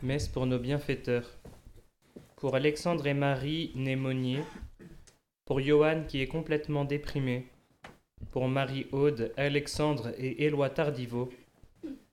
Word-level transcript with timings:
Messe 0.00 0.28
pour 0.28 0.46
nos 0.46 0.60
bienfaiteurs. 0.60 1.28
Pour 2.36 2.54
Alexandre 2.54 3.08
et 3.08 3.14
Marie 3.14 3.72
Némonier. 3.74 4.38
Pour 5.44 5.60
Johan 5.60 6.04
qui 6.06 6.22
est 6.22 6.28
complètement 6.28 6.84
déprimé. 6.84 7.48
Pour 8.30 8.46
Marie-Aude, 8.46 9.32
Alexandre 9.36 10.12
et 10.16 10.44
Éloi 10.44 10.70
Tardiveau. 10.70 11.30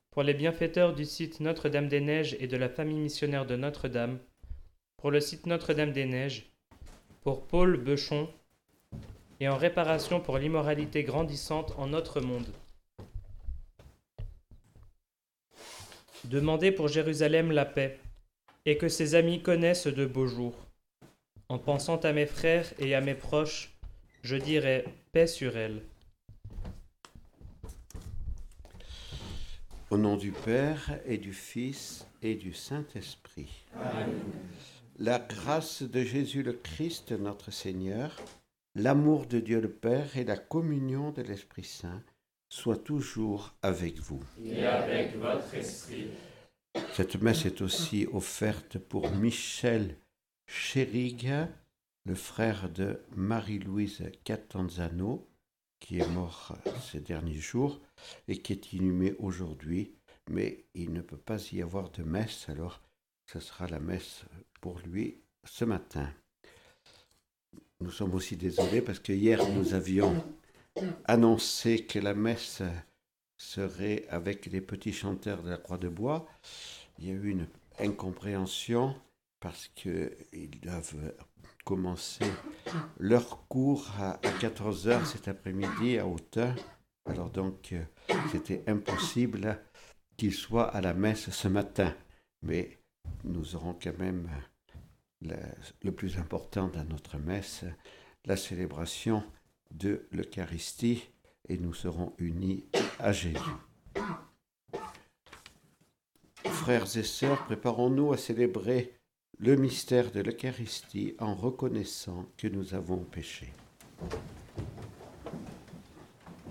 Pour 0.10 0.24
les 0.24 0.34
bienfaiteurs 0.34 0.96
du 0.96 1.06
site 1.06 1.42
Notre-Dame-des-Neiges 1.42 2.36
et 2.40 2.48
de 2.48 2.58
la 2.58 2.70
famille 2.70 2.98
missionnaire 2.98 3.46
de 3.46 3.56
Notre-Dame. 3.56 4.18
Pour 4.98 5.12
le 5.12 5.20
site 5.20 5.46
Notre-Dame-des-Neiges. 5.46 6.52
Pour 7.22 7.46
Paul 7.46 7.78
Bechon. 7.78 8.30
Et 9.40 9.48
en 9.48 9.58
réparation 9.58 10.20
pour 10.20 10.40
l'immoralité 10.40 11.04
grandissante 11.04 11.76
en 11.78 11.86
notre 11.86 12.20
monde. 12.20 12.48
Demandez 16.24 16.72
pour 16.72 16.88
Jérusalem 16.88 17.52
la 17.52 17.66
paix, 17.66 18.00
et 18.66 18.78
que 18.78 18.90
ses 18.90 19.14
amis 19.16 19.42
connaissent 19.42 19.88
de 19.88 20.06
beaux 20.06 20.28
jours. 20.28 20.56
En 21.50 21.60
pensant 21.60 21.98
à 21.98 22.14
mes 22.14 22.26
frères 22.26 22.74
et 22.80 22.96
à 22.96 23.02
mes 23.02 23.14
proches, 23.14 23.78
je 24.24 24.36
dirai 24.36 24.86
paix 25.12 25.28
sur 25.28 25.56
elle. 25.56 25.82
Au 29.92 29.98
nom 29.98 30.18
du 30.18 30.32
Père 30.32 31.00
et 31.06 31.20
du 31.20 31.32
Fils 31.32 32.08
et 32.24 32.34
du 32.34 32.54
Saint-Esprit. 32.54 33.66
La 34.98 35.20
grâce 35.20 35.84
de 35.84 36.02
Jésus 36.02 36.42
le 36.42 36.54
Christ 36.54 37.12
notre 37.12 37.52
Seigneur, 37.52 38.20
l'amour 38.74 39.28
de 39.28 39.40
Dieu 39.40 39.62
le 39.62 39.70
Père 39.70 40.18
et 40.18 40.24
la 40.24 40.38
communion 40.38 41.12
de 41.12 41.22
l'Esprit 41.22 41.64
Saint 41.64 42.02
soit 42.56 42.78
toujours 42.78 43.54
avec 43.62 44.00
vous. 44.00 44.24
Et 44.42 44.66
avec 44.66 45.18
votre 45.18 45.54
esprit. 45.56 46.08
Cette 46.94 47.22
messe 47.22 47.46
est 47.46 47.62
aussi 47.62 48.08
offerte 48.14 48.78
pour 48.78 49.12
Michel 49.12 49.98
Chérig, 50.48 51.30
le 52.06 52.16
frère 52.16 52.70
de 52.70 53.02
Marie-Louise 53.14 54.04
Catanzano, 54.24 55.28
qui 55.82 56.00
est 56.00 56.08
mort 56.08 56.58
ces 56.82 57.02
derniers 57.02 57.34
jours 57.34 57.82
et 58.30 58.38
qui 58.38 58.54
est 58.54 58.72
inhumé 58.72 59.16
aujourd'hui, 59.20 59.94
mais 60.30 60.64
il 60.74 60.94
ne 60.94 61.02
peut 61.02 61.18
pas 61.18 61.52
y 61.52 61.62
avoir 61.62 61.92
de 61.92 62.04
messe, 62.04 62.48
alors 62.48 62.82
ce 63.26 63.42
sera 63.42 63.68
la 63.68 63.82
messe 63.82 64.24
pour 64.62 64.80
lui 64.80 65.20
ce 65.44 65.66
matin. 65.66 66.10
Nous 67.82 67.92
sommes 67.92 68.14
aussi 68.14 68.38
désolés 68.38 68.82
parce 68.82 69.00
que 69.00 69.12
hier 69.12 69.46
nous 69.50 69.74
avions 69.74 70.24
annoncé 71.06 71.86
que 71.86 72.00
la 72.00 72.14
messe 72.14 72.62
serait 73.38 74.06
avec 74.10 74.46
les 74.48 74.62
petits 74.62 74.94
chanteurs 74.94 75.44
de 75.44 75.50
la 75.50 75.58
Croix 75.58 75.78
de 75.78 75.90
Bois. 75.90 76.28
Il 77.00 77.06
y 77.06 77.10
a 77.10 77.14
eu 77.14 77.30
une 77.30 77.48
incompréhension 77.80 78.96
parce 79.40 79.68
qu'ils 79.76 80.60
doivent 80.62 81.14
commencer 81.66 82.26
leur 83.00 83.48
cours 83.48 83.92
à 84.00 84.18
14h 84.40 85.06
cet 85.06 85.28
après-midi 85.28 85.98
à 85.98 86.08
Autun. 86.08 86.56
Alors 87.06 87.30
donc, 87.30 87.74
euh, 87.74 87.84
c'était 88.32 88.64
impossible 88.68 89.60
qu'ils 90.18 90.34
soient 90.34 90.70
à 90.70 90.82
la 90.82 90.94
messe 90.94 91.30
ce 91.30 91.48
matin. 91.48 91.94
Mais 92.42 92.78
nous 93.24 93.56
aurons 93.56 93.78
quand 93.82 93.98
même 93.98 94.30
le, 95.22 95.36
le 95.84 95.92
plus 95.92 96.18
important 96.18 96.68
dans 96.68 96.86
notre 96.86 97.18
messe, 97.18 97.66
la 98.26 98.38
célébration 98.38 99.24
de 99.72 100.08
l'Eucharistie 100.12 101.10
et 101.48 101.58
nous 101.58 101.74
serons 101.74 102.14
unis 102.18 102.66
à 103.00 103.12
Jésus. 103.12 103.40
Frères 106.44 106.98
et 106.98 107.04
sœurs, 107.04 107.46
préparons-nous 107.46 108.14
à 108.14 108.18
célébrer 108.18 108.94
le 109.40 109.56
mystère 109.56 110.12
de 110.12 110.22
l'Eucharistie 110.22 111.16
en 111.20 111.36
reconnaissant 111.36 112.26
que 112.38 112.48
nous 112.48 112.74
avons 112.74 112.98
péché. 112.98 113.52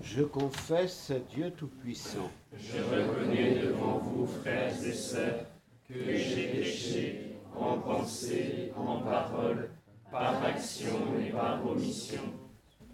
Je 0.01 0.23
confesse 0.23 1.11
Dieu 1.33 1.51
Tout-Puissant. 1.51 2.31
Je 2.57 2.77
reconnais 2.77 3.59
devant 3.59 3.97
vous, 3.97 4.27
frères 4.27 4.71
et 4.83 4.93
sœurs, 4.93 5.45
que 5.87 6.15
j'ai 6.15 6.47
péché 6.47 7.35
en 7.55 7.79
pensée, 7.79 8.71
en 8.77 9.01
parole, 9.01 9.71
par 10.11 10.43
action 10.43 11.19
et 11.19 11.31
par 11.31 11.65
omission. 11.67 12.21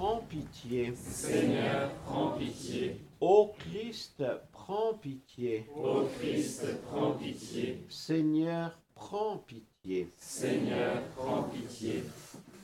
prends 0.00 0.20
pitié. 0.30 0.94
Seigneur, 0.96 1.92
prends 2.06 2.30
pitié. 2.30 2.96
Ô 3.20 3.52
Christ, 3.58 4.24
prends 4.50 4.94
pitié. 4.94 5.66
Ô 5.76 6.06
Christ, 6.18 6.64
prends 6.86 7.12
pitié. 7.12 7.84
Seigneur, 7.90 8.78
prends 8.94 9.36
pitié. 9.36 10.08
Seigneur, 10.16 11.02
prends 11.16 11.42
pitié. 11.42 12.02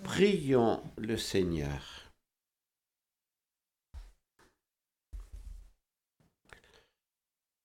Prions 0.02 0.80
le 0.96 1.18
Seigneur. 1.18 2.10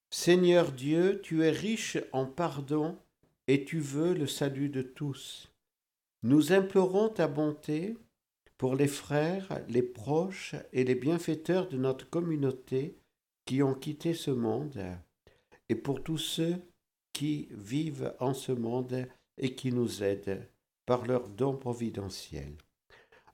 Seigneur 0.09 0.73
Dieu, 0.73 1.21
tu 1.23 1.45
es 1.45 1.49
riche 1.49 1.97
en 2.11 2.25
pardon 2.25 2.97
et 3.47 3.63
tu 3.63 3.79
veux 3.79 4.13
le 4.13 4.27
salut 4.27 4.67
de 4.67 4.81
tous. 4.81 5.49
Nous 6.23 6.51
implorons 6.51 7.07
ta 7.07 7.29
bonté 7.29 7.95
pour 8.61 8.75
les 8.75 8.87
frères, 8.87 9.59
les 9.69 9.81
proches 9.81 10.53
et 10.71 10.83
les 10.83 10.93
bienfaiteurs 10.93 11.67
de 11.67 11.77
notre 11.77 12.07
communauté 12.07 12.95
qui 13.43 13.63
ont 13.63 13.73
quitté 13.73 14.13
ce 14.13 14.29
monde, 14.29 14.79
et 15.67 15.73
pour 15.73 16.03
tous 16.03 16.19
ceux 16.19 16.61
qui 17.11 17.47
vivent 17.49 18.13
en 18.19 18.35
ce 18.35 18.51
monde 18.51 19.07
et 19.39 19.55
qui 19.55 19.71
nous 19.71 20.03
aident 20.03 20.47
par 20.85 21.07
leurs 21.07 21.27
dons 21.27 21.57
providentiels. 21.57 22.55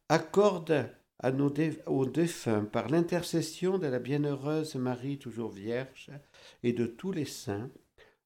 Accorde 0.07 0.89
à 1.19 1.33
nos 1.33 1.53
aux 1.87 2.05
défunts, 2.05 2.63
par 2.63 2.87
l'intercession 2.87 3.79
de 3.79 3.87
la 3.87 3.99
bienheureuse 3.99 4.75
Marie 4.75 5.19
toujours 5.19 5.51
vierge 5.51 6.09
et 6.63 6.71
de 6.71 6.85
tous 6.85 7.11
les 7.11 7.25
saints, 7.25 7.69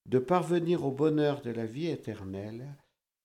de 0.05 0.19
parvenir 0.19 0.85
au 0.85 0.91
bonheur 0.91 1.41
de 1.41 1.49
la 1.49 1.65
vie 1.65 1.87
éternelle, 1.87 2.77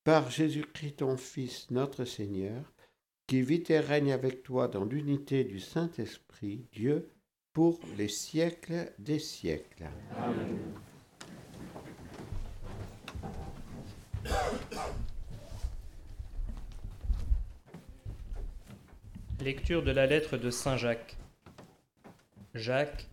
par 0.02 0.30
Jésus-Christ 0.30 1.00
ton 1.00 1.18
Fils, 1.18 1.70
notre 1.70 2.06
Seigneur, 2.06 2.72
qui 3.26 3.42
vit 3.42 3.64
et 3.68 3.80
règne 3.80 4.12
avec 4.12 4.42
toi 4.44 4.68
dans 4.68 4.84
l'unité 4.84 5.42
du 5.42 5.58
Saint-Esprit, 5.58 6.66
Dieu, 6.72 7.10
pour 7.52 7.80
les 7.98 8.08
siècles 8.08 8.92
des 8.98 9.18
siècles. 9.18 9.88
Lecture 19.40 19.82
de 19.82 19.90
la 19.90 20.06
lettre 20.06 20.36
de 20.36 20.50
Saint 20.50 20.76
Jacques. 20.76 21.16
Jacques, 22.54 23.08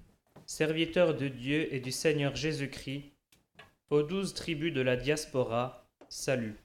serviteur 0.45 1.15
de 1.15 1.27
Dieu 1.27 1.73
et 1.73 1.79
du 1.79 1.91
Seigneur 1.91 2.35
Jésus-Christ, 2.35 3.11
aux 3.89 4.03
douze 4.03 4.33
tribus 4.33 4.73
de 4.73 4.81
la 4.81 4.95
diaspora, 4.95 5.87
salut. 6.07 6.62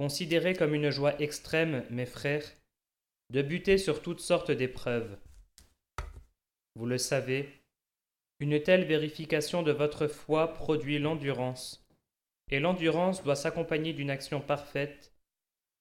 Considérez 0.00 0.54
comme 0.54 0.74
une 0.74 0.88
joie 0.88 1.20
extrême, 1.20 1.84
mes 1.90 2.06
frères, 2.06 2.50
de 3.28 3.42
buter 3.42 3.76
sur 3.76 4.00
toutes 4.00 4.22
sortes 4.22 4.50
d'épreuves. 4.50 5.18
Vous 6.74 6.86
le 6.86 6.96
savez, 6.96 7.52
une 8.38 8.62
telle 8.62 8.86
vérification 8.86 9.62
de 9.62 9.72
votre 9.72 10.06
foi 10.06 10.54
produit 10.54 10.98
l'endurance, 10.98 11.86
et 12.50 12.60
l'endurance 12.60 13.22
doit 13.22 13.36
s'accompagner 13.36 13.92
d'une 13.92 14.08
action 14.08 14.40
parfaite 14.40 15.12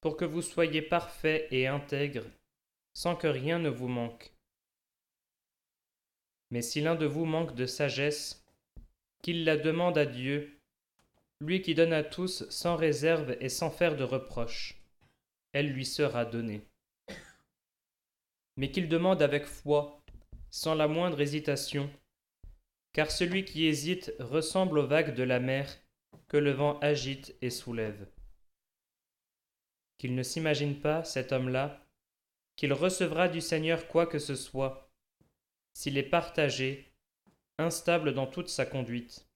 pour 0.02 0.18
que 0.18 0.26
vous 0.26 0.42
soyez 0.42 0.82
parfait 0.82 1.48
et 1.52 1.68
intègre, 1.68 2.26
sans 2.94 3.16
que 3.16 3.28
rien 3.28 3.58
ne 3.58 3.70
vous 3.70 3.88
manque. 3.88 4.34
Mais 6.52 6.62
si 6.62 6.82
l'un 6.82 6.96
de 6.96 7.06
vous 7.06 7.24
manque 7.24 7.56
de 7.56 7.66
sagesse, 7.66 8.46
qu'il 9.24 9.46
la 9.46 9.56
demande 9.56 9.98
à 9.98 10.06
Dieu, 10.06 10.59
lui 11.42 11.62
qui 11.62 11.74
donne 11.74 11.94
à 11.94 12.04
tous 12.04 12.48
sans 12.50 12.76
réserve 12.76 13.38
et 13.40 13.50
sans 13.50 13.72
faire 13.72 13.96
de 13.96 14.04
reproche. 14.04 14.78
Elle 15.54 15.70
lui 15.70 15.86
sera 15.86 16.26
donnée. 16.26 16.62
Mais 18.58 18.72
qu'il 18.72 18.90
demande 18.90 19.22
avec 19.22 19.46
foi, 19.46 20.04
sans 20.52 20.76
la 20.76 20.88
moindre 20.88 21.22
hésitation, 21.22 21.90
car 22.92 23.10
celui 23.10 23.46
qui 23.46 23.68
hésite 23.68 24.14
ressemble 24.20 24.80
aux 24.80 24.88
vagues 24.88 25.16
de 25.16 25.24
la 25.24 25.40
mer 25.40 25.80
que 26.28 26.38
le 26.38 26.52
vent 26.52 26.78
agite 26.80 27.36
et 27.42 27.50
soulève. 27.50 28.08
qu'il 29.98 30.16
ne 30.16 30.24
s'imagine 30.24 30.80
pas, 30.80 31.04
cet 31.04 31.34
homme-là, 31.34 31.86
qu'il 32.56 32.74
recevra 32.74 33.28
du 33.28 33.42
Seigneur 33.42 33.88
quoi 33.88 34.08
que 34.08 34.20
ce 34.20 34.36
soit, 34.36 34.90
s'il 35.74 35.98
est 35.98 36.04
partagé, 36.04 36.92
instable 37.58 38.14
dans 38.14 38.28
toute 38.28 38.50
sa 38.50 38.66
conduite. 38.66 39.29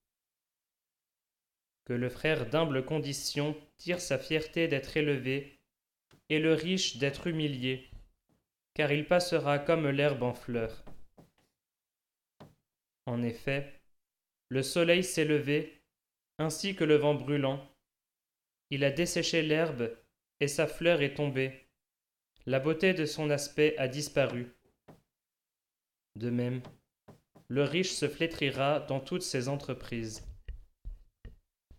Que 1.86 1.94
le 1.94 2.10
frère 2.10 2.50
d'humble 2.50 2.86
condition 2.86 3.56
tire 3.78 4.00
sa 4.00 4.18
fierté 4.18 4.68
d'être 4.68 4.96
élevé, 4.96 5.60
et 6.30 6.40
le 6.40 6.54
riche 6.54 6.98
d'être 6.98 7.28
humilié, 7.28 7.90
car 8.74 8.92
il 8.92 9.06
passera 9.06 9.60
comme 9.60 9.90
l'herbe 9.90 10.24
en 10.24 10.34
fleur. 10.34 10.84
En 13.06 13.22
effet, 13.22 13.82
le 14.50 14.64
soleil 14.64 15.04
s'est 15.04 15.26
levé, 15.26 15.82
ainsi 16.38 16.76
que 16.76 16.84
le 16.84 16.96
vent 16.96 17.16
brûlant. 17.16 17.70
Il 18.70 18.84
a 18.84 18.92
desséché 18.92 19.42
l'herbe, 19.42 19.96
et 20.40 20.48
sa 20.48 20.68
fleur 20.68 21.02
est 21.02 21.16
tombée. 21.16 21.68
La 22.46 22.60
beauté 22.60 22.94
de 22.94 23.06
son 23.06 23.30
aspect 23.30 23.76
a 23.78 23.88
disparu. 23.88 24.56
De 26.16 26.30
même, 26.30 26.62
le 27.48 27.64
riche 27.64 27.92
se 27.92 28.08
flétrira 28.08 28.80
dans 28.80 29.00
toutes 29.00 29.22
ses 29.22 29.50
entreprises. 29.50 30.26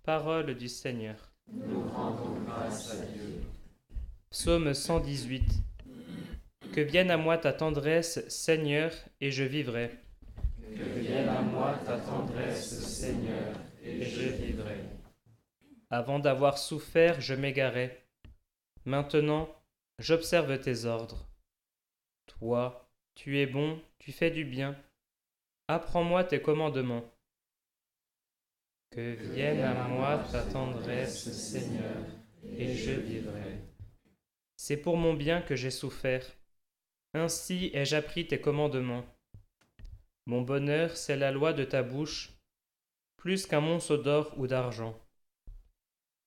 Parole 0.05 0.55
du 0.55 0.69
Seigneur. 0.69 1.17
Nous 1.51 1.89
rendons 1.89 2.35
grâce 2.45 2.93
à. 2.93 3.05
Psaume 4.29 4.75
118. 4.75 5.43
Que 6.75 6.83
vienne 6.83 7.11
à 7.11 7.17
moi 7.17 7.39
ta 7.39 7.55
tendresse, 7.55 8.29
Seigneur, 8.29 8.93
et 9.23 9.31
je 9.31 9.45
vivrai. 9.45 9.99
Que 10.61 11.01
vienne 11.01 11.31
à 11.31 11.41
moi 11.41 11.81
ta 11.87 11.97
tendresse, 11.97 12.85
Seigneur, 12.87 13.55
et 13.83 14.05
je 14.05 14.29
vivrai. 14.29 14.77
Avant 15.89 16.19
d'avoir 16.19 16.59
souffert, 16.59 17.23
je 17.23 17.33
m'égarais. 17.33 18.07
Maintenant, 18.85 19.49
j'observe 19.99 20.61
tes 20.61 20.85
ordres. 20.85 21.27
Toi, 22.27 22.91
tu 23.15 23.39
es 23.39 23.47
bon, 23.47 23.81
tu 23.99 24.13
fais 24.13 24.31
du 24.31 24.45
bien. 24.45 24.77
Apprends-moi 25.69 26.25
tes 26.25 26.43
commandements. 26.43 27.14
Que 28.95 29.17
vienne 29.33 29.61
à 29.61 29.89
moi 29.89 30.25
ta 30.31 30.43
tendresse, 30.43 31.29
Seigneur, 31.33 31.97
et 32.57 32.77
je 32.77 32.93
vivrai. 32.93 33.59
C'est 34.57 34.77
pour 34.77 34.97
mon 34.97 35.15
bien 35.15 35.43
que 35.43 35.57
j'ai 35.57 35.73
souffert. 35.73 36.25
Ainsi 37.13 37.73
ai-je 37.75 37.97
appris 37.97 38.29
tes 38.29 38.41
commandements. 38.41 39.05
Mon 40.27 40.43
bonheur, 40.43 40.97
c'est 40.97 41.17
la 41.17 41.33
loi 41.33 41.53
de 41.53 41.65
ta 41.65 41.83
bouche, 41.83 42.35
plus 43.17 43.47
qu'un 43.47 43.61
monceau 43.61 43.97
d'or 43.97 44.33
ou 44.39 44.47
d'argent. 44.47 44.97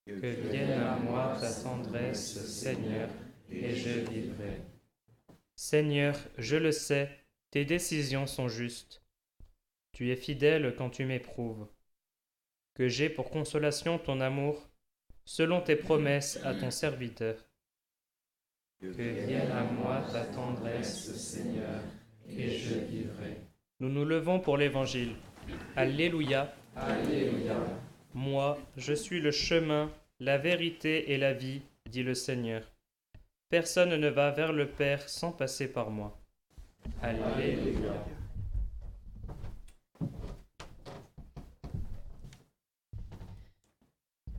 Que 0.05 0.49
vienne 0.49 0.81
à 0.81 0.97
moi 0.97 1.37
ta 1.39 1.53
tendresse, 1.53 2.45
Seigneur, 2.47 3.07
et 3.49 3.73
je 3.75 4.01
vivrai. 4.11 4.59
Seigneur, 5.55 6.17
je 6.37 6.57
le 6.57 6.73
sais, 6.73 7.17
tes 7.49 7.63
décisions 7.63 8.27
sont 8.27 8.49
justes. 8.49 9.05
Tu 9.93 10.11
es 10.11 10.17
fidèle 10.17 10.75
quand 10.77 10.89
tu 10.89 11.05
m'éprouves. 11.05 11.65
Que 12.77 12.88
j'ai 12.88 13.09
pour 13.09 13.31
consolation 13.31 13.97
ton 13.97 14.21
amour, 14.21 14.69
selon 15.25 15.62
tes 15.62 15.75
promesses 15.75 16.39
à 16.45 16.53
ton 16.53 16.69
serviteur. 16.69 17.35
Que 18.79 18.85
vienne 18.85 19.51
à 19.51 19.63
moi 19.63 20.03
ta 20.12 20.25
tendresse, 20.25 21.12
Seigneur, 21.15 21.81
et 22.29 22.51
je 22.51 22.75
vivrai. 22.75 23.38
Nous 23.79 23.89
nous 23.89 24.06
levons 24.06 24.39
pour 24.39 24.57
l'Évangile. 24.57 25.15
Alléluia. 25.75 26.53
Alléluia. 26.75 27.56
Moi, 28.13 28.59
je 28.77 28.94
suis 28.94 29.21
le 29.21 29.31
chemin, 29.31 29.91
la 30.19 30.38
vérité 30.38 31.13
et 31.13 31.18
la 31.18 31.33
vie, 31.33 31.63
dit 31.89 32.03
le 32.03 32.13
Seigneur. 32.13 32.62
Personne 33.50 33.95
ne 33.95 34.09
va 34.09 34.29
vers 34.29 34.53
le 34.53 34.68
Père 34.68 35.09
sans 35.09 35.31
passer 35.31 35.68
par 35.68 35.89
moi. 35.89 36.15
Alléluia. 37.01 38.06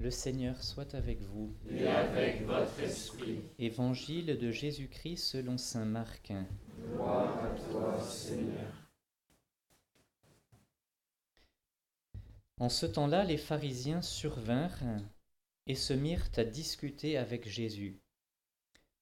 Le 0.01 0.13
Seigneur 0.13 0.63
soit 0.63 0.95
avec 0.95 1.21
vous. 1.23 1.53
Et 1.69 1.89
avec 1.89 2.47
votre 2.47 2.79
esprit. 2.81 3.41
Évangile 3.59 4.39
de 4.39 4.53
Jésus-Christ 4.53 5.17
selon 5.17 5.59
Saint 5.59 5.85
Marc. 5.85 6.33
Gloire 6.93 7.45
à 7.45 7.49
toi, 7.71 8.01
Seigneur. 8.01 8.73
En 12.61 12.69
ce 12.69 12.87
temps-là, 12.87 13.25
les 13.25 13.39
pharisiens 13.39 14.01
survinrent 14.01 15.03
et 15.67 15.75
se 15.75 15.93
mirent 15.93 16.31
à 16.37 16.45
discuter 16.45 17.17
avec 17.17 17.49
Jésus. 17.49 18.01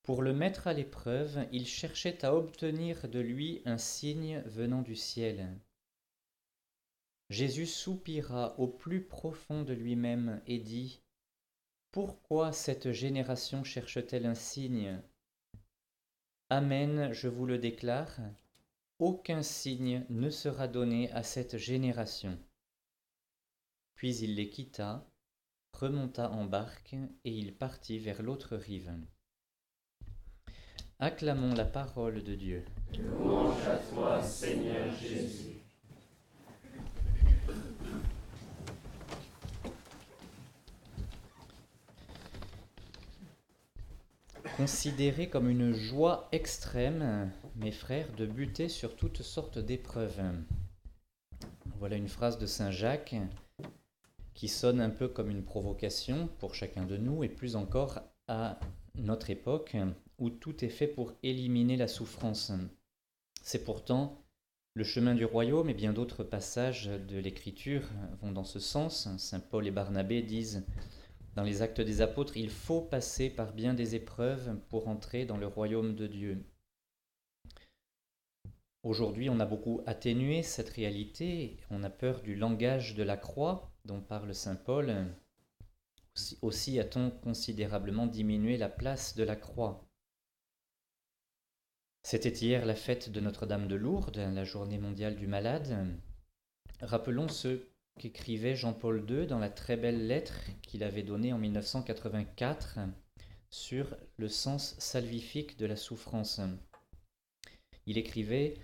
Pour 0.03 0.23
le 0.23 0.33
mettre 0.33 0.67
à 0.67 0.73
l'épreuve, 0.73 1.47
ils 1.53 1.67
cherchaient 1.67 2.25
à 2.25 2.35
obtenir 2.35 3.07
de 3.09 3.21
lui 3.21 3.61
un 3.67 3.77
signe 3.77 4.43
venant 4.47 4.81
du 4.81 4.97
ciel. 4.97 5.59
Jésus 7.29 7.67
soupira 7.67 8.59
au 8.59 8.69
plus 8.69 9.03
profond 9.03 9.63
de 9.63 9.73
lui-même 9.73 10.41
et 10.47 10.59
dit 10.59 11.03
Pourquoi 11.91 12.53
cette 12.53 12.93
génération 12.93 13.65
cherche-t-elle 13.65 14.27
un 14.27 14.35
signe? 14.35 15.01
Amen, 16.51 17.13
je 17.13 17.27
vous 17.27 17.47
le 17.47 17.59
déclare, 17.59 18.21
aucun 19.01 19.43
signe 19.43 20.07
ne 20.09 20.31
sera 20.31 20.69
donné 20.69 21.11
à 21.11 21.25
cette 21.25 21.57
génération. 21.59 22.39
Puis 23.97 24.17
il 24.19 24.37
les 24.37 24.49
quitta, 24.49 25.05
remonta 25.73 26.31
en 26.31 26.45
barque, 26.45 26.95
et 27.25 27.33
il 27.33 27.57
partit 27.57 27.99
vers 27.99 28.23
l'autre 28.23 28.57
rive. 28.57 28.93
Acclamons 30.99 31.55
la 31.55 31.65
parole 31.65 32.23
de 32.23 32.35
Dieu. 32.35 32.65
Considérez 44.57 45.29
comme 45.29 45.51
une 45.51 45.75
joie 45.75 46.29
extrême, 46.33 47.31
mes 47.57 47.71
frères, 47.71 48.11
de 48.17 48.25
buter 48.25 48.71
sur 48.71 48.97
toutes 48.97 49.21
sortes 49.21 49.59
d'épreuves. 49.59 50.23
Voilà 51.79 51.97
une 51.97 52.09
phrase 52.09 52.39
de 52.39 52.47
Saint 52.47 52.71
Jacques 52.71 53.17
qui 54.33 54.49
sonne 54.49 54.81
un 54.81 54.89
peu 54.89 55.09
comme 55.09 55.31
une 55.31 55.45
provocation 55.45 56.31
pour 56.39 56.55
chacun 56.55 56.87
de 56.87 56.97
nous 56.97 57.23
et 57.23 57.29
plus 57.29 57.55
encore 57.55 58.01
à 58.29 58.59
notre 58.95 59.29
époque 59.29 59.77
où 60.19 60.31
tout 60.31 60.65
est 60.65 60.71
fait 60.71 60.87
pour 60.87 61.13
éliminer 61.23 61.77
la 61.77 61.87
souffrance. 61.87 62.51
C'est 63.43 63.63
pourtant 63.63 64.25
le 64.73 64.85
chemin 64.85 65.15
du 65.15 65.27
royaume 65.27 65.69
et 65.69 65.75
bien 65.75 65.93
d'autres 65.93 66.25
passages 66.25 66.87
de 66.87 67.19
l'Écriture 67.19 67.83
vont 68.23 68.33
dans 68.33 68.45
ce 68.45 68.59
sens. 68.59 69.07
Saint 69.19 69.41
Paul 69.41 69.67
et 69.67 69.71
Barnabé 69.71 70.23
disent 70.23 70.65
dans 71.37 71.43
les 71.43 71.61
actes 71.61 71.83
des 71.83 72.01
apôtres, 72.01 72.39
il 72.39 72.49
faut 72.49 72.81
passer 72.81 73.29
par 73.29 73.53
bien 73.53 73.75
des 73.75 73.95
épreuves 73.95 74.59
pour 74.71 74.89
entrer 74.89 75.27
dans 75.27 75.37
le 75.37 75.47
royaume 75.47 75.95
de 75.95 76.07
Dieu. 76.07 76.43
Aujourd'hui, 78.83 79.29
on 79.29 79.39
a 79.39 79.45
beaucoup 79.45 79.83
atténué 79.85 80.43
cette 80.43 80.71
réalité, 80.71 81.59
on 81.71 81.85
a 81.85 81.91
peur 81.91 82.23
du 82.23 82.37
langage 82.37 82.95
de 82.95 83.03
la 83.03 83.19
croix 83.19 83.71
dont 83.85 84.01
parle 84.01 84.35
Saint 84.35 84.57
Paul. 84.57 85.15
Aussi 86.41 86.81
a-t-on 86.81 87.11
considérablement 87.11 88.07
diminué 88.07 88.57
la 88.57 88.71
place 88.71 89.15
de 89.15 89.23
la 89.23 89.37
croix. 89.37 89.87
C'était 92.03 92.31
hier 92.31 92.65
la 92.65 92.75
fête 92.75 93.11
de 93.11 93.21
Notre-Dame 93.21 93.69
de 93.69 93.75
Lourdes, 93.75 94.17
la 94.17 94.45
journée 94.45 94.79
mondiale 94.79 95.17
du 95.17 95.27
malade. 95.27 96.01
Rappelons 96.81 97.29
ce 97.29 97.69
qu'écrivait 97.99 98.57
Jean-Paul 98.57 99.05
II 99.09 99.27
dans 99.27 99.39
la 99.39 99.51
très 99.51 99.77
belle 99.77 100.07
lettre 100.07 100.35
qu'il 100.63 100.83
avait 100.83 101.03
donnée 101.03 101.33
en 101.33 101.39
1984 101.39 102.79
sur 103.51 103.97
le 104.17 104.29
sens 104.29 104.75
salvifique 104.79 105.59
de 105.59 105.67
la 105.67 105.77
souffrance. 105.77 106.41
Il 107.87 107.99
écrivait 107.99 108.55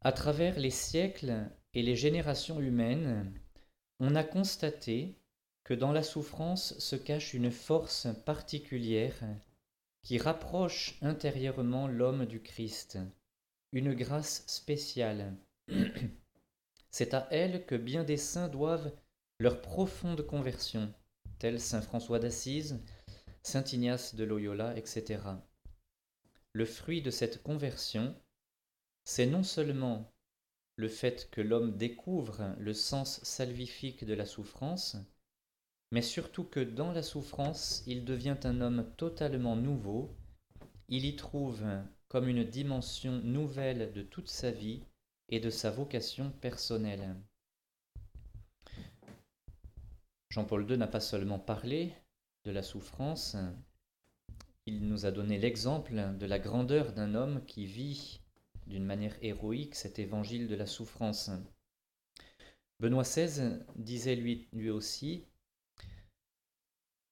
À 0.00 0.12
travers 0.12 0.58
les 0.58 0.70
siècles 0.70 1.48
et 1.74 1.82
les 1.82 1.96
générations 1.96 2.60
humaines, 2.60 3.32
on 4.00 4.14
a 4.14 4.24
constaté 4.24 5.16
que 5.64 5.74
dans 5.74 5.92
la 5.92 6.02
souffrance 6.02 6.78
se 6.78 6.96
cache 6.96 7.34
une 7.34 7.50
force 7.50 8.08
particulière 8.24 9.18
qui 10.02 10.18
rapproche 10.18 10.96
intérieurement 11.02 11.88
l'homme 11.88 12.26
du 12.26 12.40
Christ, 12.40 12.98
une 13.72 13.94
grâce 13.94 14.44
spéciale. 14.46 15.34
C'est 16.98 17.12
à 17.12 17.28
elle 17.30 17.66
que 17.66 17.74
bien 17.74 18.04
des 18.04 18.16
saints 18.16 18.48
doivent 18.48 18.90
leur 19.38 19.60
profonde 19.60 20.22
conversion, 20.22 20.94
tels 21.38 21.60
saint 21.60 21.82
François 21.82 22.18
d'Assise, 22.18 22.82
saint 23.42 23.64
Ignace 23.64 24.14
de 24.14 24.24
Loyola, 24.24 24.74
etc. 24.78 25.20
Le 26.54 26.64
fruit 26.64 27.02
de 27.02 27.10
cette 27.10 27.42
conversion, 27.42 28.16
c'est 29.04 29.26
non 29.26 29.42
seulement 29.42 30.10
le 30.76 30.88
fait 30.88 31.28
que 31.30 31.42
l'homme 31.42 31.76
découvre 31.76 32.56
le 32.58 32.72
sens 32.72 33.22
salvifique 33.22 34.06
de 34.06 34.14
la 34.14 34.24
souffrance, 34.24 34.96
mais 35.92 36.00
surtout 36.00 36.44
que 36.44 36.60
dans 36.60 36.92
la 36.92 37.02
souffrance, 37.02 37.82
il 37.86 38.06
devient 38.06 38.38
un 38.44 38.62
homme 38.62 38.90
totalement 38.96 39.54
nouveau, 39.54 40.16
il 40.88 41.04
y 41.04 41.14
trouve 41.14 41.62
comme 42.08 42.26
une 42.26 42.44
dimension 42.44 43.20
nouvelle 43.22 43.92
de 43.92 44.00
toute 44.00 44.30
sa 44.30 44.50
vie 44.50 44.82
et 45.28 45.40
de 45.40 45.50
sa 45.50 45.70
vocation 45.70 46.30
personnelle. 46.40 47.16
Jean-Paul 50.30 50.70
II 50.70 50.76
n'a 50.78 50.86
pas 50.86 51.00
seulement 51.00 51.38
parlé 51.38 51.94
de 52.44 52.50
la 52.50 52.62
souffrance, 52.62 53.36
il 54.68 54.88
nous 54.88 55.06
a 55.06 55.12
donné 55.12 55.38
l'exemple 55.38 55.94
de 56.18 56.26
la 56.26 56.40
grandeur 56.40 56.92
d'un 56.92 57.14
homme 57.14 57.44
qui 57.46 57.66
vit 57.66 58.20
d'une 58.66 58.84
manière 58.84 59.16
héroïque 59.22 59.76
cet 59.76 60.00
évangile 60.00 60.48
de 60.48 60.56
la 60.56 60.66
souffrance. 60.66 61.30
Benoît 62.80 63.04
XVI 63.04 63.60
disait 63.76 64.16
lui, 64.16 64.48
lui 64.52 64.70
aussi 64.70 65.24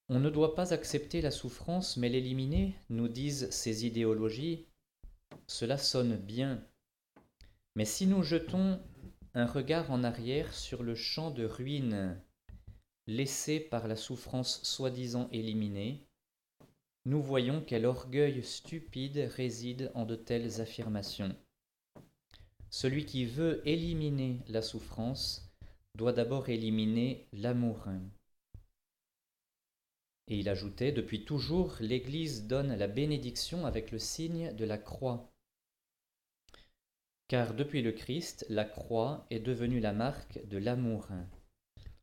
On 0.09 0.19
ne 0.19 0.31
doit 0.31 0.57
pas 0.57 0.75
accepter 0.75 1.21
la 1.21 1.31
souffrance 1.31 1.97
mais 1.97 2.09
l'éliminer, 2.09 2.75
nous 2.91 3.07
disent 3.07 3.49
ces 3.51 3.87
idéologies. 3.87 4.67
Cela 5.47 5.79
sonne 5.79 6.17
bien. 6.17 6.67
Mais 7.77 7.85
si 7.85 8.07
nous 8.07 8.23
jetons 8.23 8.81
un 9.35 9.47
regard 9.47 9.91
en 9.91 10.05
arrière 10.05 10.55
sur 10.55 10.83
le 10.83 10.95
champ 10.95 11.31
de 11.31 11.45
ruines 11.45 12.21
laissé 13.07 13.61
par 13.61 13.89
la 13.89 13.97
souffrance 13.97 14.63
soi-disant 14.63 15.29
éliminée, 15.33 16.07
nous 17.05 17.21
voyons 17.21 17.63
quel 17.67 17.85
orgueil 17.85 18.43
stupide 18.43 19.29
réside 19.37 19.91
en 19.95 20.07
de 20.07 20.17
telles 20.17 20.61
affirmations. 20.61 21.35
Celui 22.71 23.05
qui 23.05 23.27
veut 23.27 23.61
éliminer 23.69 24.41
la 24.49 24.63
souffrance 24.63 25.53
doit 25.97 26.13
d'abord 26.13 26.49
éliminer 26.49 27.29
l'amour. 27.33 27.87
Et 30.29 30.39
il 30.39 30.49
ajoutait, 30.49 30.93
depuis 30.93 31.25
toujours, 31.25 31.77
l'Église 31.81 32.47
donne 32.47 32.75
la 32.75 32.89
bénédiction 32.89 33.67
avec 33.67 33.91
le 33.91 33.99
signe 33.99 34.55
de 34.55 34.65
la 34.65 34.79
croix. 34.79 35.34
Car 37.29 37.55
depuis 37.55 37.81
le 37.81 37.93
Christ, 37.93 38.45
la 38.51 38.65
croix 38.65 39.27
est 39.31 39.41
devenue 39.41 39.81
la 39.81 39.93
marque 39.93 40.47
de 40.47 40.59
l'amour. 40.59 41.09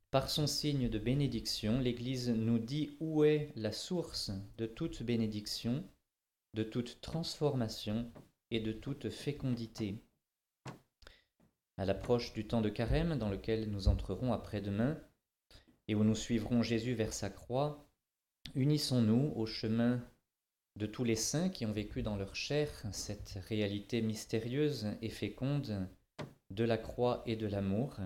Par 0.10 0.30
son 0.30 0.48
signe 0.48 0.90
de 0.90 0.98
bénédiction, 0.98 1.80
l'Église 1.80 2.30
nous 2.30 2.58
dit 2.58 2.98
où 3.00 3.24
est 3.24 3.52
la 3.56 3.72
source 3.72 4.32
de 4.58 4.66
toute 4.66 5.04
bénédiction, 5.04 5.84
de 6.56 6.64
toute 6.64 7.00
transformation 7.02 8.12
et 8.50 8.60
de 8.60 8.72
toute 8.72 9.10
fécondité. 9.10 10.04
À 11.78 11.86
l'approche 11.86 12.34
du 12.34 12.48
temps 12.48 12.62
de 12.62 12.70
carême 12.70 13.18
dans 13.18 13.30
lequel 13.30 13.70
nous 13.70 13.88
entrerons 13.88 14.34
après-demain 14.34 15.00
et 15.88 15.96
où 15.96 16.04
nous 16.04 16.16
suivrons 16.16 16.64
Jésus 16.64 16.94
vers 16.94 17.14
sa 17.14 17.30
croix, 17.30 17.88
unissons-nous 18.56 19.34
au 19.36 19.46
chemin 19.46 20.04
de 20.76 20.86
tous 20.86 21.04
les 21.04 21.16
saints 21.16 21.50
qui 21.50 21.66
ont 21.66 21.72
vécu 21.72 22.02
dans 22.02 22.16
leur 22.16 22.36
chair 22.36 22.70
cette 22.92 23.40
réalité 23.48 24.02
mystérieuse 24.02 24.88
et 25.02 25.10
féconde 25.10 25.88
de 26.50 26.64
la 26.64 26.78
croix 26.78 27.24
et 27.26 27.36
de 27.36 27.48
l'amour, 27.48 27.98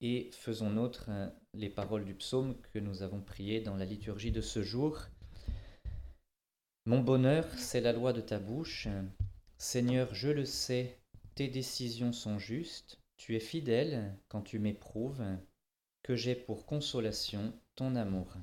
et 0.00 0.30
faisons 0.32 0.70
nôtre 0.70 1.10
les 1.54 1.70
paroles 1.70 2.04
du 2.04 2.14
psaume 2.14 2.56
que 2.72 2.78
nous 2.78 3.02
avons 3.02 3.20
priées 3.20 3.60
dans 3.60 3.76
la 3.76 3.84
liturgie 3.84 4.32
de 4.32 4.40
ce 4.40 4.62
jour. 4.62 5.06
Mon 6.84 7.00
bonheur, 7.00 7.46
c'est 7.56 7.80
la 7.80 7.92
loi 7.92 8.12
de 8.12 8.20
ta 8.20 8.38
bouche. 8.38 8.88
Seigneur, 9.58 10.14
je 10.14 10.28
le 10.28 10.44
sais, 10.44 11.00
tes 11.34 11.48
décisions 11.48 12.12
sont 12.12 12.38
justes, 12.38 13.00
tu 13.16 13.34
es 13.34 13.40
fidèle 13.40 14.16
quand 14.28 14.42
tu 14.42 14.58
m'éprouves, 14.58 15.24
que 16.02 16.14
j'ai 16.14 16.34
pour 16.34 16.66
consolation 16.66 17.52
ton 17.74 17.96
amour. 17.96 18.36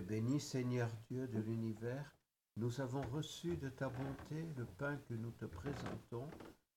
Béni, 0.00 0.40
Seigneur 0.40 0.88
Dieu 1.10 1.28
de 1.28 1.38
l'univers. 1.38 2.16
Nous 2.56 2.80
avons 2.80 3.02
reçu 3.12 3.56
de 3.56 3.68
ta 3.68 3.88
bonté 3.88 4.46
le 4.56 4.64
pain 4.64 4.96
que 5.08 5.14
nous 5.14 5.32
te 5.32 5.44
présentons, 5.44 6.28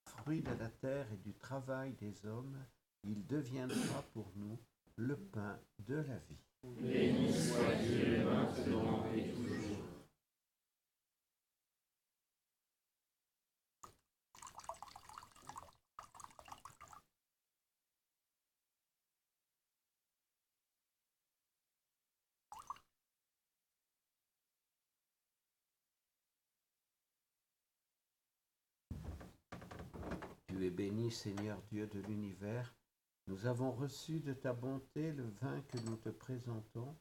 fruit 0.04 0.42
de 0.42 0.54
la 0.60 0.70
terre 0.70 1.08
et 1.14 1.18
du 1.18 1.34
travail 1.34 1.94
des 1.94 2.26
hommes. 2.26 2.58
Il 3.04 3.26
deviendra 3.26 4.04
pour 4.14 4.32
nous 4.36 4.60
le 4.98 5.16
pain 5.16 5.60
de 5.80 5.96
la 5.96 6.18
vie. 6.18 6.40
Béni, 30.70 31.12
Seigneur 31.12 31.62
Dieu 31.72 31.88
de 31.88 32.00
l'univers. 32.00 32.74
Nous 33.28 33.48
avons 33.48 33.72
reçu 33.72 34.20
de 34.20 34.34
ta 34.34 34.54
bonté 34.54 35.12
le 35.12 35.24
vin 35.42 35.62
que 35.68 35.78
nous 35.90 35.96
te 35.96 36.10
présentons, 36.10 36.96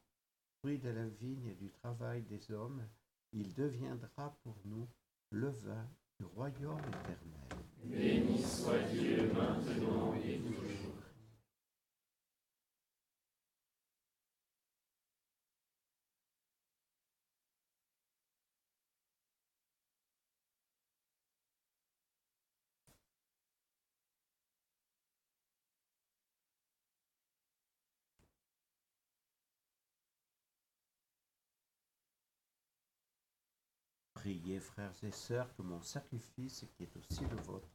fruit 0.59 0.79
de 0.79 0.89
la 0.89 1.07
vigne 1.07 1.47
et 1.47 1.55
du 1.55 1.71
travail 1.71 2.23
des 2.23 2.51
hommes. 2.51 2.83
Il 3.33 3.53
deviendra 3.55 4.37
pour 4.43 4.57
nous 4.65 4.89
le 5.31 5.49
vin 5.49 5.87
du 6.19 6.25
royaume 6.25 6.79
éternel. 6.79 7.25
Et. 7.93 8.23
Priez, 34.25 34.59
frères 34.59 34.95
et 35.03 35.11
sœurs, 35.11 35.55
que 35.55 35.61
mon 35.61 35.83
sacrifice, 35.83 36.65
qui 36.75 36.85
est 36.85 36.97
aussi 36.97 37.25
le 37.31 37.37
vôtre, 37.43 37.69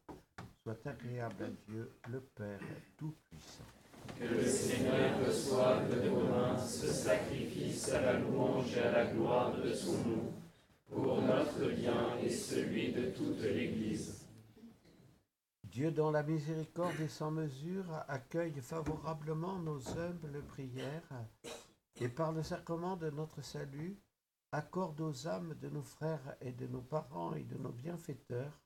soit 0.64 0.88
agréable 0.88 1.44
à 1.44 1.48
Dieu, 1.68 1.92
le 2.10 2.22
Père 2.22 2.60
Tout-Puissant. 2.98 3.66
Que 4.18 4.24
le 4.24 4.44
Seigneur 4.44 5.24
reçoive 5.24 5.88
de 5.92 6.10
vos 6.10 6.24
mains 6.24 6.58
ce 6.58 6.88
sacrifice 6.88 7.90
à 7.90 8.02
la 8.02 8.14
louange 8.14 8.76
et 8.76 8.80
à 8.80 8.92
la 8.92 9.06
gloire 9.14 9.56
de 9.62 9.72
son 9.72 9.92
nom, 9.92 10.34
pour 10.88 11.22
notre 11.22 11.70
bien 11.70 12.18
et 12.18 12.32
celui 12.32 12.94
de 12.94 13.12
toute 13.12 13.44
l'Église. 13.44 14.26
Dieu, 15.66 15.92
dans 15.92 16.10
la 16.10 16.24
miséricorde 16.24 17.00
et 17.00 17.10
sans 17.10 17.30
mesure, 17.30 17.86
accueille 18.08 18.60
favorablement 18.60 19.60
nos 19.60 19.88
humbles 20.00 20.42
prières 20.48 21.12
et 22.02 22.10
par 22.10 22.32
le 22.32 22.42
sacrement 22.42 22.98
de 22.98 23.12
notre 23.12 23.44
salut, 23.44 24.00
accorde 24.52 25.00
aux 25.02 25.28
âmes 25.28 25.54
de 25.56 25.70
nos 25.70 25.84
frères 25.84 26.36
et 26.42 26.52
de 26.52 26.68
nos 26.68 26.82
parents 26.82 27.34
et 27.36 27.44
de 27.44 27.58
nos 27.58 27.72
bienfaiteurs 27.72 28.60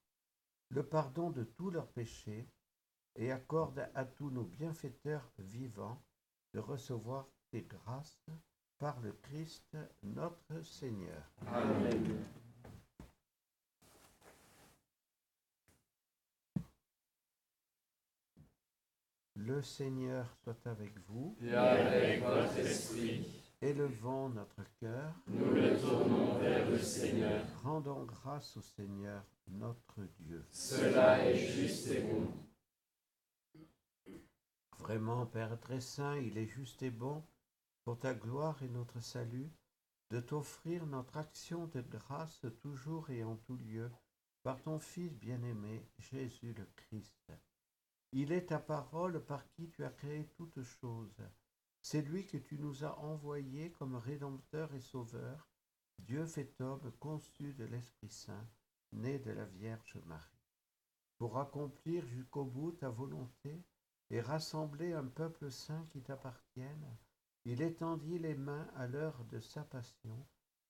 le 0.70 0.84
pardon 0.84 1.30
de 1.30 1.44
tous 1.44 1.70
leurs 1.70 1.88
péchés 1.88 2.48
et 3.16 3.32
accorde 3.32 3.88
à 3.94 4.06
tous 4.06 4.32
nos 4.32 4.44
bienfaiteurs 4.44 5.30
vivants 5.38 6.02
de 6.54 6.60
recevoir 6.60 7.28
tes 7.52 7.62
grâces 7.62 8.26
par 8.80 9.00
le 9.02 9.12
Christ 9.12 9.78
notre 10.02 10.62
Seigneur. 10.62 11.24
Amen. 11.48 12.26
Le 19.36 19.62
Seigneur 19.62 20.34
soit 20.44 20.66
avec 20.66 20.98
vous. 21.08 21.36
Et 21.42 21.54
avec 21.54 22.24
votre 22.24 22.58
esprit, 22.58 23.43
Élevons 23.64 24.28
notre 24.28 24.62
cœur. 24.82 25.16
nous 25.26 25.54
le 25.54 25.80
tournons 25.80 26.38
vers 26.38 26.70
le 26.70 26.78
Seigneur. 26.78 27.46
Rendons 27.64 28.04
grâce 28.04 28.58
au 28.58 28.62
Seigneur 28.62 29.24
notre 29.48 30.02
Dieu. 30.20 30.46
Cela 30.52 31.26
est 31.26 31.38
juste 31.38 31.88
et 31.88 32.02
bon. 32.02 32.28
Vraiment, 34.80 35.26
Père 35.26 35.58
très 35.62 35.80
saint, 35.80 36.18
il 36.18 36.38
est 36.38 36.46
juste 36.46 36.84
et 36.84 36.92
bon, 36.92 37.24
pour 37.86 37.98
ta 37.98 38.14
gloire 38.14 38.62
et 38.64 38.68
notre 38.68 39.00
salut, 39.00 39.50
de 40.12 40.20
t'offrir 40.20 40.86
notre 40.86 41.16
action 41.16 41.68
de 41.68 41.80
grâce 41.80 42.46
toujours 42.60 43.12
et 43.12 43.24
en 43.24 43.38
tout 43.38 43.56
lieu, 43.56 43.90
par 44.44 44.62
ton 44.62 44.78
Fils 44.78 45.14
bien-aimé, 45.14 45.88
Jésus 46.00 46.54
le 46.54 46.68
Christ. 46.76 47.32
Il 48.12 48.34
est 48.34 48.48
ta 48.48 48.60
parole 48.60 49.24
par 49.24 49.50
qui 49.52 49.70
tu 49.70 49.86
as 49.86 49.90
créé 49.90 50.28
toutes 50.36 50.64
choses. 50.64 51.24
C'est 51.86 52.02
lui 52.02 52.26
que 52.26 52.38
tu 52.38 52.58
nous 52.58 52.86
as 52.86 52.98
envoyé 53.00 53.70
comme 53.74 53.96
Rédempteur 53.96 54.74
et 54.74 54.80
Sauveur, 54.80 55.50
Dieu 56.00 56.26
fait 56.26 56.60
homme 56.62 56.94
conçu 56.94 57.54
de 57.54 57.66
l'Esprit 57.66 58.10
Saint, 58.10 58.48
né 58.94 59.20
de 59.20 59.32
la 59.32 59.46
Vierge 59.46 60.00
Marie, 60.06 60.48
pour 61.18 61.38
accomplir 61.38 62.08
jusqu'au 62.08 62.46
bout 62.46 62.72
ta 62.72 62.90
volonté 62.90 63.66
et 64.10 64.22
rassembler 64.22 64.94
un 64.94 65.06
peuple 65.06 65.52
saint 65.52 65.86
qui 65.88 66.02
t'appartienne, 66.02 66.98
il 67.44 67.62
étendit 67.62 68.18
les 68.18 68.36
mains 68.36 68.68
à 68.76 68.88
l'heure 68.88 69.26
de 69.26 69.42
sa 69.42 69.64
passion, 69.66 70.26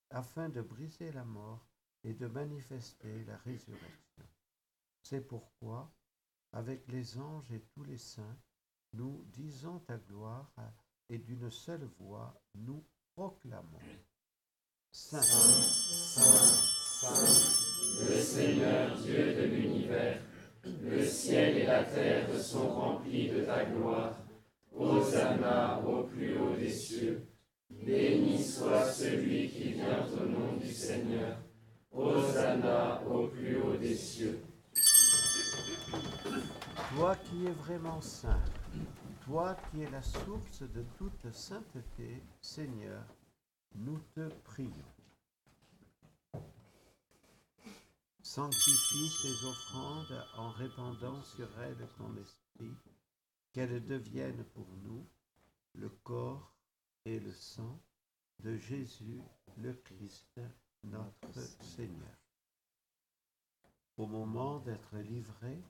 afin 0.10 0.50
de 0.50 0.62
briser 0.62 1.12
la 1.12 1.26
mort 1.26 1.70
et 2.04 2.16
de 2.16 2.26
manifester 2.26 3.24
la 3.26 3.38
résurrection. 3.38 4.26
C'est 5.04 5.28
pourquoi, 5.28 5.94
avec 6.54 6.88
les 6.88 7.20
anges 7.20 7.52
et 7.52 7.62
tous 7.62 7.84
les 7.84 8.00
saints, 8.00 8.40
nous 8.94 9.24
disons 9.26 9.80
ta 9.80 9.98
gloire 9.98 10.52
et 11.10 11.18
d'une 11.18 11.50
seule 11.50 11.88
voix 12.00 12.34
nous 12.56 12.84
proclamons. 13.16 13.80
Saint, 14.92 15.22
Saint, 15.22 16.22
Saint, 17.02 18.10
le 18.10 18.22
Seigneur 18.22 18.98
Dieu 18.98 19.34
de 19.34 19.44
l'univers, 19.44 20.22
le 20.64 21.06
ciel 21.06 21.58
et 21.58 21.66
la 21.66 21.84
terre 21.84 22.40
sont 22.40 22.70
remplis 22.70 23.30
de 23.30 23.42
ta 23.42 23.66
gloire. 23.66 24.18
Hosanna 24.76 25.82
au 25.86 26.04
plus 26.04 26.38
haut 26.38 26.56
des 26.56 26.72
cieux. 26.72 27.28
Béni 27.70 28.42
soit 28.44 28.86
celui 28.86 29.50
qui 29.50 29.74
vient 29.74 30.06
au 30.08 30.26
nom 30.26 30.58
du 30.58 30.72
Seigneur. 30.72 31.38
Hosanna 31.92 33.02
au 33.04 33.28
plus 33.28 33.62
haut 33.62 33.78
des 33.78 33.96
cieux. 33.96 34.40
toi 36.96 37.16
qui 37.16 37.46
es 37.46 37.52
vraiment 37.52 38.02
saint, 38.02 38.40
toi 39.26 39.56
qui 39.72 39.82
es 39.82 39.90
la 39.90 40.02
source 40.02 40.64
de 40.64 40.84
toute 40.98 41.32
sainteté, 41.32 42.22
Seigneur, 42.42 43.04
nous 43.76 44.00
te 44.14 44.28
prions. 44.44 44.94
Sanctifie 48.22 49.10
ces 49.22 49.46
offrandes 49.46 50.26
en 50.38 50.50
répandant 50.52 51.22
sur 51.24 51.48
elles 51.62 51.88
ton 51.98 52.16
esprit, 52.18 52.76
qu'elles 53.54 53.84
deviennent 53.86 54.44
pour 54.54 54.68
nous 54.84 55.08
le 55.76 55.90
corps 55.90 56.54
et 57.06 57.20
le 57.20 57.34
sang 57.34 57.80
de 58.40 58.58
Jésus 58.58 59.22
le 59.58 59.74
Christ, 59.74 60.42
notre 60.84 61.40
Seigneur. 61.62 62.18
Au 63.98 64.08
moment 64.08 64.60
d'être 64.60 64.98
livré 64.98 65.62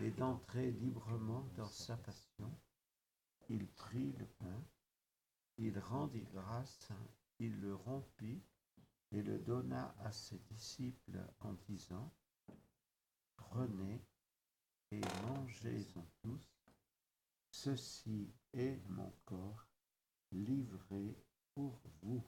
et 0.00 0.10
d'entrer 0.10 0.70
librement 0.72 1.44
dans 1.56 1.68
sa 1.68 1.96
passion, 1.98 2.50
il 3.48 3.66
prit 3.68 4.12
le 4.12 4.26
pain, 4.26 4.64
il 5.58 5.78
rendit 5.78 6.26
grâce, 6.32 6.88
il 7.38 7.60
le 7.60 7.74
rompit 7.74 8.42
et 9.10 9.22
le 9.22 9.38
donna 9.38 9.94
à 10.00 10.10
ses 10.10 10.38
disciples 10.50 11.20
en 11.40 11.52
disant, 11.68 12.12
Prenez 13.36 14.00
et 14.90 15.00
mangez-en 15.26 16.06
tous, 16.22 16.50
ceci 17.50 18.32
est 18.52 18.80
mon 18.88 19.12
corps 19.24 19.66
livré 20.30 21.14
pour 21.54 21.80
vous. 22.02 22.24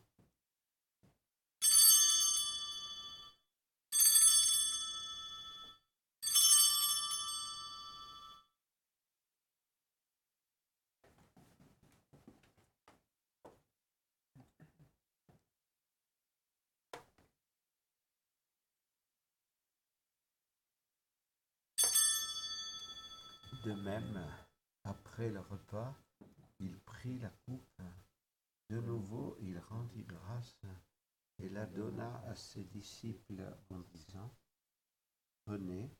De 23.64 23.72
même, 23.72 24.22
après 24.83 25.31
le 25.31 25.40
repas, 25.40 25.94
il 26.61 26.79
prit 26.81 27.18
la 27.18 27.31
coupe. 27.46 27.81
De 28.68 28.79
nouveau, 28.79 29.38
il 29.40 29.59
rendit 29.59 30.03
fit 30.03 30.05
grâce 30.05 30.61
et 31.38 31.44
la 31.55 31.67
donna 31.67 32.21
à 32.27 32.35
ses 32.35 32.64
disciples 32.64 33.45
en 33.71 33.79
disant, 33.95 34.35
Prenez 35.45 35.97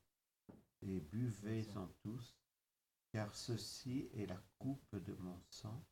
et 0.83 1.01
buvez-en 1.01 1.87
tous, 2.03 2.37
car 3.13 3.33
ceci 3.37 4.11
est 4.15 4.27
la 4.27 4.43
coupe 4.59 4.97
de 4.97 5.15
mon 5.15 5.41
sang, 5.49 5.87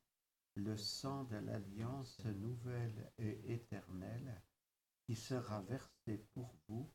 le 0.56 0.76
sang 0.76 1.24
de 1.24 1.36
l'alliance 1.36 2.18
nouvelle 2.24 3.12
et 3.18 3.54
éternelle, 3.54 4.42
qui 5.06 5.14
sera 5.14 5.62
versé 5.62 6.18
pour 6.34 6.52
vous 6.66 6.92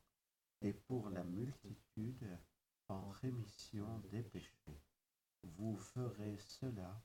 et 0.60 0.74
pour 0.74 1.08
la 1.08 1.24
multitude 1.24 2.38
en 2.88 3.08
rémission 3.22 3.98
des 4.10 4.22
péchés. 4.22 4.82
Vous 5.42 5.78
ferez 5.78 6.36
cela 6.38 7.02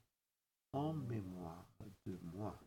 en 0.73 0.93
mémoire 0.93 1.69
de 2.06 2.19
moi. 2.21 2.60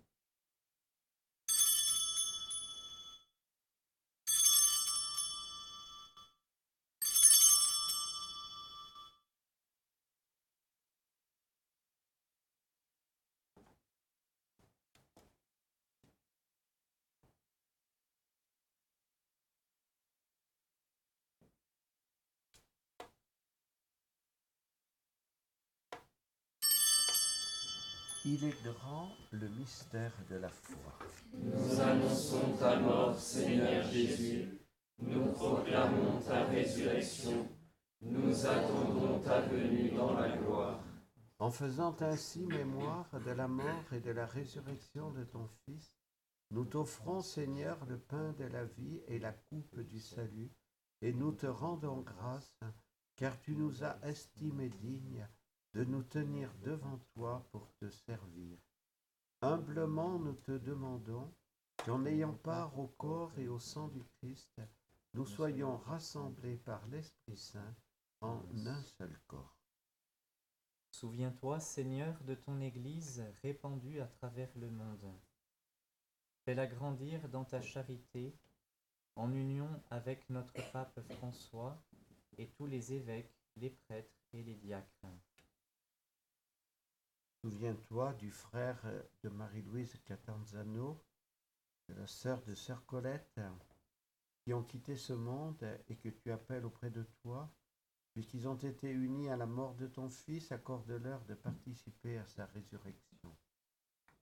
Il 28.29 28.43
est 28.43 28.61
grand 28.65 29.13
le 29.31 29.49
mystère 29.51 30.13
de 30.29 30.35
la 30.35 30.49
foi. 30.49 30.99
Nous 31.33 31.81
annonçons 31.81 32.57
ta 32.59 32.81
mort, 32.81 33.17
Seigneur 33.17 33.85
Jésus. 33.85 34.59
Nous 34.99 35.27
proclamons 35.27 36.21
ta 36.27 36.43
résurrection. 36.47 37.49
Nous 38.01 38.45
attendons 38.45 39.21
ta 39.21 39.43
venue 39.43 39.93
dans 39.93 40.15
la 40.15 40.37
gloire. 40.37 40.83
En 41.39 41.53
faisant 41.53 41.95
ainsi 42.01 42.41
mémoire 42.47 43.09
de 43.25 43.31
la 43.31 43.47
mort 43.47 43.93
et 43.93 44.01
de 44.01 44.11
la 44.11 44.27
résurrection 44.27 45.13
de 45.13 45.23
ton 45.23 45.47
Fils, 45.65 45.95
nous 46.51 46.65
t'offrons, 46.65 47.21
Seigneur, 47.21 47.79
le 47.87 47.97
pain 47.97 48.33
de 48.41 48.47
la 48.47 48.65
vie 48.65 49.03
et 49.07 49.21
la 49.21 49.35
coupe 49.35 49.79
du 49.79 50.01
salut, 50.01 50.51
et 51.01 51.13
nous 51.13 51.31
te 51.31 51.47
rendons 51.47 52.01
grâce, 52.01 52.59
car 53.15 53.39
tu 53.39 53.55
nous 53.55 53.85
as 53.85 54.01
estimés 54.03 54.71
dignes 54.81 55.29
de 55.77 55.85
nous 55.85 56.05
tenir 56.05 56.51
devant 56.65 56.99
toi 57.13 57.47
pour 57.53 57.71
te 57.75 57.91
servir. 57.91 58.57
Humblement 59.43 60.19
nous 60.19 60.33
te 60.33 60.53
demandons 60.53 61.31
qu'en 61.85 62.07
ayant 62.07 62.33
part 62.33 62.79
au 62.79 62.87
corps 62.87 63.39
et 63.39 63.47
au 63.47 63.59
sang 63.59 63.89
du 63.89 64.03
Christ, 64.17 64.59
nous 65.13 65.27
soyons 65.27 65.77
rassemblés 65.77 66.57
par 66.57 66.87
l'Esprit 66.87 67.37
Saint 67.37 67.75
en 68.23 68.43
un 68.65 68.83
seul 68.85 69.21
corps. 69.27 69.59
Souviens-toi, 70.93 71.61
Seigneur, 71.61 72.19
de 72.25 72.35
ton 72.35 72.59
Église 72.63 73.23
répandue 73.43 74.01
à 74.01 74.07
travers 74.07 74.51
le 74.57 74.71
monde. 74.71 75.13
Fais-la 76.47 76.67
grandir 76.67 77.29
dans 77.29 77.45
ta 77.45 77.61
charité, 77.61 78.35
en 79.15 79.31
union 79.31 79.69
avec 79.91 80.31
notre 80.31 80.55
pape 80.73 80.99
François 81.17 81.77
et 82.39 82.49
tous 82.57 82.67
les 82.67 82.95
évêques, 82.95 83.37
les 83.57 83.71
prêtres 83.71 84.17
et 84.33 84.43
les 84.43 84.55
diacres. 84.55 85.26
Souviens-toi 87.47 88.13
du 88.15 88.33
frère 88.33 88.83
de 89.23 89.29
Marie-Louise 89.29 90.01
Catanzano, 90.05 91.01
de 91.89 91.95
la 91.95 92.09
sœur 92.09 92.43
de 92.43 92.57
sœur 92.57 92.85
Colette, 92.87 93.41
qui 94.41 94.53
ont 94.53 94.65
quitté 94.65 94.97
ce 94.97 95.13
monde 95.13 95.65
et 95.89 95.95
que 95.95 96.09
tu 96.09 96.33
appelles 96.33 96.65
auprès 96.65 96.91
de 96.91 97.05
toi, 97.23 97.49
puisqu'ils 98.13 98.49
ont 98.49 98.57
été 98.57 98.91
unis 98.91 99.31
à 99.31 99.37
la 99.37 99.47
mort 99.47 99.77
de 99.77 99.87
ton 99.87 100.11
Fils, 100.11 100.51
accorde-leur 100.51 101.25
de 101.27 101.35
participer 101.35 102.19
à 102.19 102.27
sa 102.27 102.47
résurrection. 102.47 103.37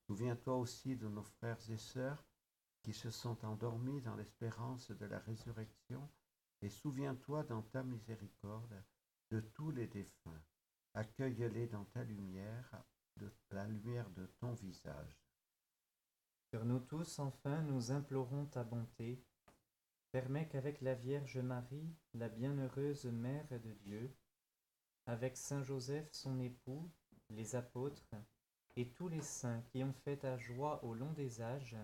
Souviens-toi 0.07 0.57
aussi 0.59 0.95
de 0.95 1.09
nos 1.09 1.25
frères 1.25 1.71
et 1.71 1.79
sœurs 1.79 2.23
qui 2.83 2.93
se 2.93 3.11
sont 3.11 3.43
endormis 3.47 4.03
dans 4.03 4.17
l'espérance 4.17 4.91
de 4.91 5.07
la 5.07 5.21
résurrection, 5.21 6.11
et 6.61 6.69
souviens-toi 6.69 7.45
dans 7.45 7.63
ta 7.63 7.85
miséricorde 7.85 8.85
de 9.31 9.41
tous 9.41 9.71
les 9.71 9.87
défunts. 9.87 10.43
Accueille-les 10.93 11.69
dans 11.69 11.87
ta 11.87 12.05
lumière, 12.05 12.85
de 13.17 13.31
la 13.51 13.67
lumière 13.67 14.09
de 14.11 14.27
ton 14.39 14.53
visage. 14.55 15.19
Sur 16.51 16.65
nous 16.65 16.81
tous, 16.81 17.19
enfin, 17.19 17.63
nous 17.63 17.91
implorons 17.91 18.47
ta 18.47 18.65
bonté. 18.65 19.23
Permets 20.13 20.49
qu'avec 20.49 20.81
la 20.81 20.95
Vierge 20.95 21.39
Marie, 21.39 21.95
la 22.15 22.29
bienheureuse 22.29 23.07
Mère 23.07 23.49
de 23.51 23.73
Dieu, 23.73 24.15
avec 25.07 25.37
Saint 25.37 25.63
Joseph 25.63 26.09
son 26.13 26.39
époux, 26.41 26.91
les 27.31 27.57
apôtres, 27.57 28.15
et 28.77 28.89
tous 28.91 29.09
les 29.09 29.23
saints 29.23 29.63
qui 29.69 29.83
ont 29.85 29.93
fait 30.05 30.19
ta 30.19 30.37
joie 30.39 30.83
au 30.85 30.95
long 30.95 31.13
des 31.13 31.43
âges, 31.43 31.77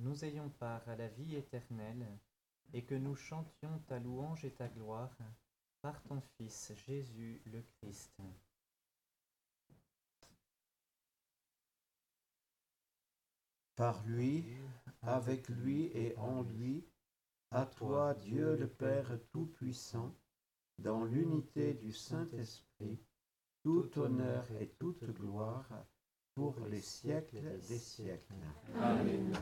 nous 0.00 0.24
ayons 0.24 0.50
part 0.50 0.88
à 0.88 0.96
la 0.96 1.08
vie 1.08 1.36
éternelle, 1.36 2.06
et 2.72 2.84
que 2.84 2.94
nous 2.94 3.14
chantions 3.14 3.78
ta 3.86 3.98
louange 3.98 4.44
et 4.44 4.52
ta 4.52 4.68
gloire 4.68 5.16
par 5.80 6.02
ton 6.02 6.20
Fils 6.36 6.72
Jésus 6.86 7.40
le 7.46 7.62
Christ. 7.62 8.20
Par 13.76 14.04
lui, 14.06 14.44
avec 15.02 15.48
lui 15.48 15.86
et 15.94 16.16
en 16.16 16.42
lui, 16.42 16.84
à 17.50 17.66
toi 17.66 18.14
Dieu 18.14 18.56
le 18.56 18.68
Père 18.68 19.10
Tout-Puissant, 19.32 20.14
dans 20.78 21.04
l'unité 21.04 21.74
du 21.74 21.92
Saint-Esprit, 21.92 23.00
tout 23.62 23.90
honneur 23.98 24.44
et 24.60 24.68
toute 24.78 25.04
gloire 25.04 25.68
pour 26.34 26.54
les 26.66 26.80
siècles 26.80 27.58
des 27.68 27.78
siècles. 27.78 28.34
Amen. 28.80 29.32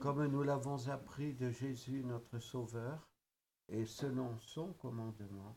Comme 0.00 0.26
nous 0.26 0.42
l'avons 0.42 0.88
appris 0.88 1.34
de 1.34 1.50
Jésus 1.50 2.02
notre 2.04 2.38
Sauveur, 2.38 3.10
et 3.68 3.84
selon 3.84 4.38
son 4.38 4.72
commandement, 4.72 5.56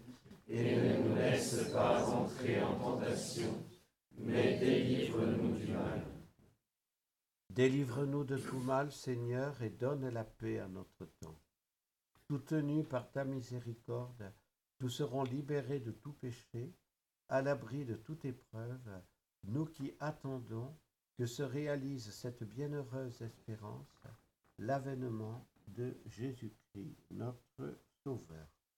Et 0.53 0.75
ne 0.75 0.97
nous 1.07 1.15
laisse 1.15 1.71
pas 1.71 2.05
entrer 2.09 2.61
en 2.61 2.77
tentation, 2.77 3.65
mais 4.17 4.59
délivre-nous 4.59 5.57
du 5.57 5.71
mal. 5.71 6.03
Délivre-nous 7.49 8.25
de 8.25 8.35
tout 8.35 8.59
mal, 8.59 8.91
Seigneur, 8.91 9.61
et 9.61 9.69
donne 9.69 10.09
la 10.09 10.25
paix 10.25 10.59
à 10.59 10.67
notre 10.67 11.05
temps. 11.21 11.39
Soutenus 12.27 12.85
par 12.85 13.09
ta 13.13 13.23
miséricorde, 13.23 14.33
nous 14.81 14.89
serons 14.89 15.23
libérés 15.23 15.79
de 15.79 15.91
tout 15.91 16.13
péché, 16.13 16.73
à 17.29 17.41
l'abri 17.41 17.85
de 17.85 17.95
toute 17.95 18.25
épreuve, 18.25 19.01
nous 19.45 19.65
qui 19.65 19.93
attendons 20.01 20.75
que 21.17 21.25
se 21.27 21.43
réalise 21.43 22.11
cette 22.11 22.43
bienheureuse 22.43 23.21
espérance, 23.21 24.03
l'avènement 24.57 25.47
de 25.69 25.97
Jésus-Christ, 26.07 26.97
notre 27.09 27.79
Sauveur. 28.03 28.60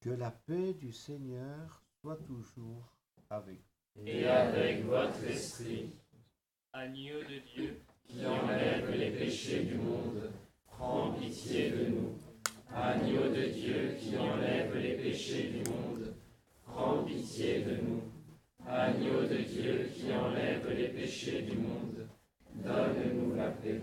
Que 0.00 0.10
la 0.10 0.30
paix 0.30 0.72
du 0.72 0.92
Seigneur 0.92 1.82
soit 2.00 2.16
toujours 2.16 2.96
avec 3.28 3.60
vous. 3.94 4.06
et 4.06 4.26
avec 4.26 4.84
votre 4.86 5.22
esprit. 5.24 5.92
Agneau 6.72 7.20
de 7.22 7.38
Dieu, 7.54 7.82
qui 8.08 8.24
enlève 8.24 8.90
les 8.92 9.10
péchés 9.10 9.64
du 9.64 9.74
monde, 9.74 10.30
prends 10.66 11.12
pitié 11.12 11.70
de 11.70 11.86
nous. 11.88 12.14
Agneau 12.74 13.28
de 13.28 13.44
Dieu 13.52 13.94
qui 13.98 14.16
enlève 14.16 14.74
les 14.78 14.96
péchés 14.96 15.50
du 15.50 15.70
monde, 15.70 16.14
prends 16.64 17.04
pitié 17.04 17.62
de 17.64 17.76
nous. 17.82 18.02
Agneau 18.66 19.22
de 19.26 19.36
Dieu 19.42 19.90
qui 19.94 20.12
enlève 20.14 20.66
les 20.70 20.88
péchés 20.88 21.42
du 21.42 21.58
monde, 21.58 22.08
donne-nous 22.54 23.34
la 23.34 23.50
paix. 23.50 23.82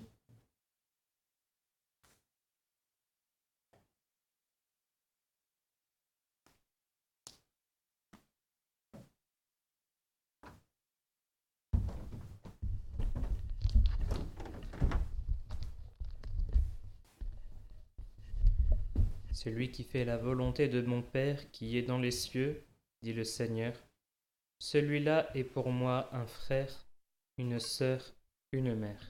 Celui 19.43 19.71
qui 19.71 19.83
fait 19.83 20.05
la 20.05 20.17
volonté 20.17 20.67
de 20.67 20.83
mon 20.83 21.01
Père 21.01 21.49
qui 21.49 21.75
est 21.75 21.81
dans 21.81 21.97
les 21.97 22.11
cieux, 22.11 22.63
dit 23.01 23.11
le 23.11 23.23
Seigneur, 23.23 23.73
celui-là 24.59 25.35
est 25.35 25.43
pour 25.43 25.71
moi 25.71 26.15
un 26.15 26.27
frère, 26.27 26.85
une 27.39 27.57
sœur, 27.57 28.13
une 28.51 28.75
mère. 28.75 29.09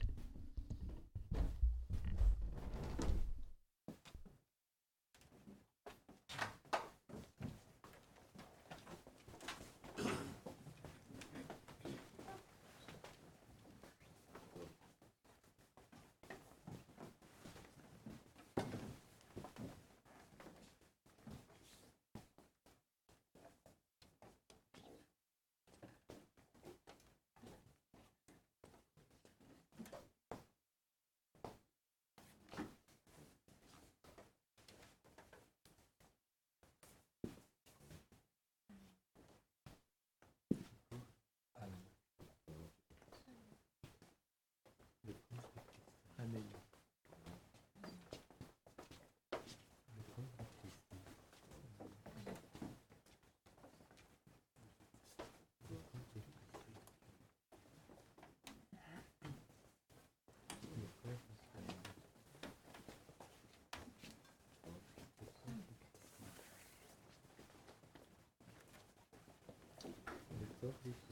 Çok 70.62 70.84
büyük 70.84 71.10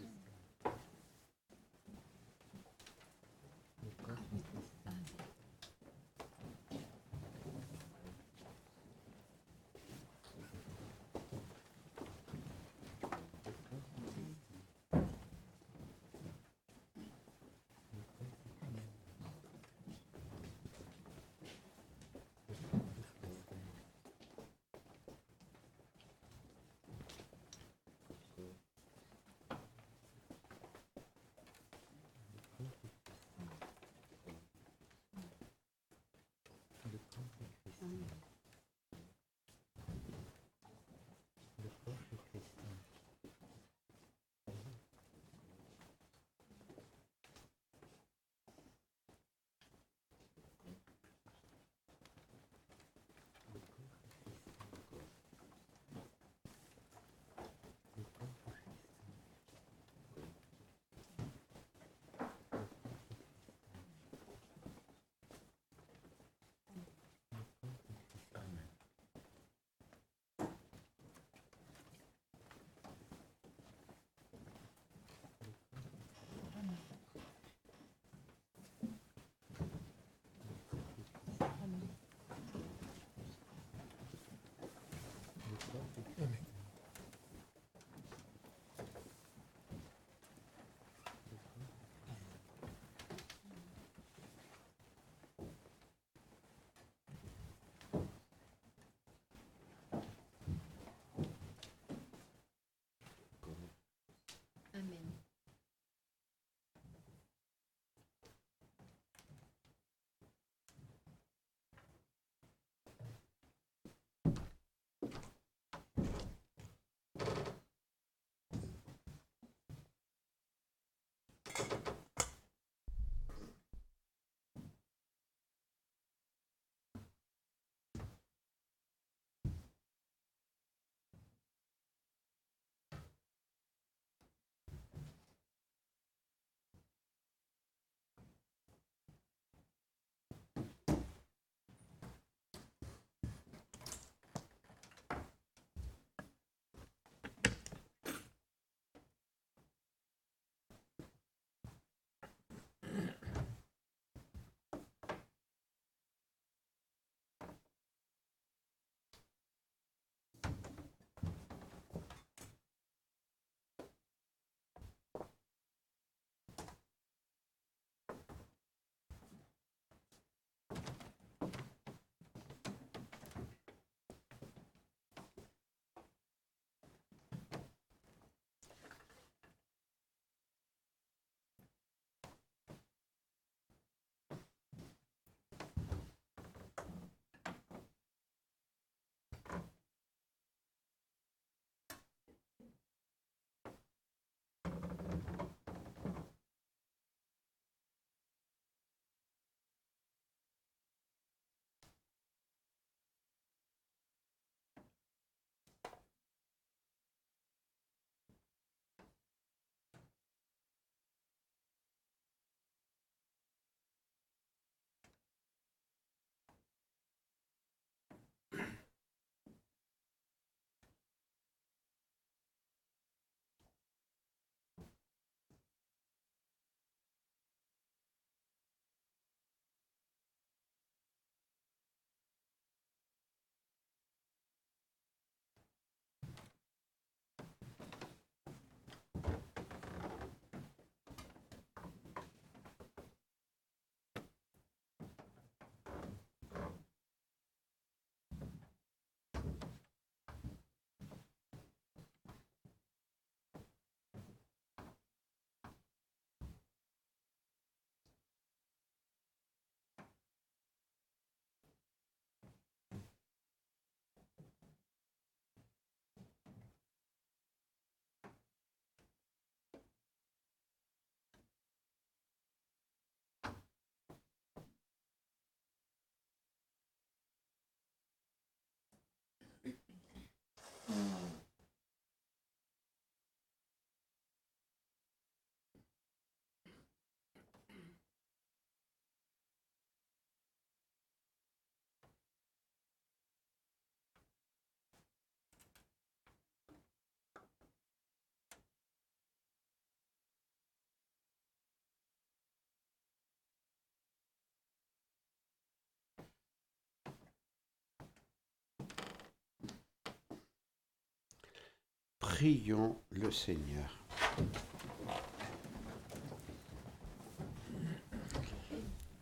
Prions 312.40 312.96
le 313.10 313.30
Seigneur. 313.30 314.02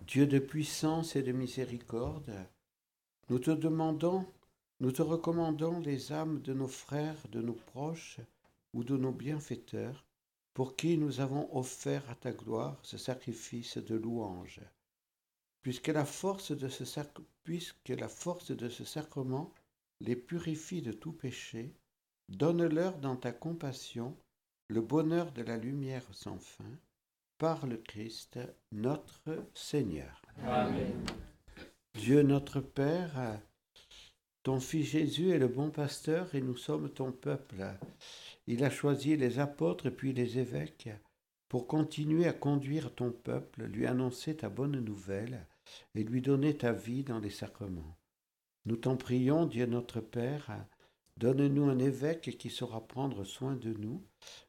Dieu 0.06 0.24
de 0.28 0.38
puissance 0.38 1.16
et 1.16 1.24
de 1.24 1.32
miséricorde, 1.32 2.32
nous 3.28 3.40
te 3.40 3.50
demandons, 3.50 4.24
nous 4.78 4.92
te 4.92 5.02
recommandons 5.02 5.80
les 5.80 6.12
âmes 6.12 6.40
de 6.42 6.52
nos 6.52 6.68
frères, 6.68 7.18
de 7.32 7.42
nos 7.42 7.54
proches 7.54 8.20
ou 8.72 8.84
de 8.84 8.96
nos 8.96 9.10
bienfaiteurs, 9.10 10.06
pour 10.54 10.76
qui 10.76 10.96
nous 10.96 11.18
avons 11.18 11.48
offert 11.58 12.08
à 12.08 12.14
ta 12.14 12.30
gloire 12.30 12.78
ce 12.84 12.98
sacrifice 12.98 13.78
de 13.78 13.96
louange. 13.96 14.60
Puisque 15.62 15.88
la 15.88 16.04
force 16.04 16.52
de 16.52 16.68
ce, 16.68 16.84
puisque 17.42 17.88
la 17.88 18.08
force 18.08 18.52
de 18.52 18.68
ce 18.68 18.84
sacrement 18.84 19.52
les 19.98 20.14
purifie 20.14 20.82
de 20.82 20.92
tout 20.92 21.10
péché, 21.10 21.74
donne-leur 22.28 22.98
dans 22.98 23.16
ta 23.16 23.32
compassion 23.32 24.16
le 24.68 24.80
bonheur 24.80 25.32
de 25.32 25.42
la 25.42 25.56
lumière 25.56 26.04
sans 26.12 26.38
fin, 26.38 26.78
par 27.38 27.66
le 27.66 27.78
Christ 27.78 28.38
notre 28.72 29.46
Seigneur. 29.54 30.22
Amen. 30.44 31.04
Dieu 31.94 32.22
notre 32.22 32.60
Père, 32.60 33.40
ton 34.42 34.60
Fils 34.60 34.86
Jésus 34.86 35.30
est 35.30 35.38
le 35.38 35.48
bon 35.48 35.70
pasteur 35.70 36.34
et 36.34 36.40
nous 36.40 36.56
sommes 36.56 36.90
ton 36.90 37.12
peuple. 37.12 37.64
Il 38.46 38.62
a 38.64 38.70
choisi 38.70 39.16
les 39.16 39.38
apôtres 39.38 39.90
puis 39.90 40.12
les 40.12 40.38
évêques 40.38 40.90
pour 41.48 41.66
continuer 41.66 42.26
à 42.26 42.32
conduire 42.32 42.94
ton 42.94 43.10
peuple, 43.10 43.64
lui 43.64 43.86
annoncer 43.86 44.36
ta 44.36 44.48
bonne 44.48 44.80
nouvelle 44.80 45.46
et 45.94 46.04
lui 46.04 46.20
donner 46.20 46.56
ta 46.56 46.72
vie 46.72 47.04
dans 47.04 47.20
les 47.20 47.30
sacrements. 47.30 47.96
Nous 48.66 48.76
t'en 48.76 48.96
prions, 48.96 49.46
Dieu 49.46 49.66
notre 49.66 50.00
Père, 50.00 50.66
donne-nous 51.18 51.64
un 51.64 51.78
évêque 51.78 52.36
qui 52.38 52.48
saura 52.48 52.86
prendre 52.86 53.24
soin 53.24 53.56
de 53.56 53.72
nous, 53.72 54.04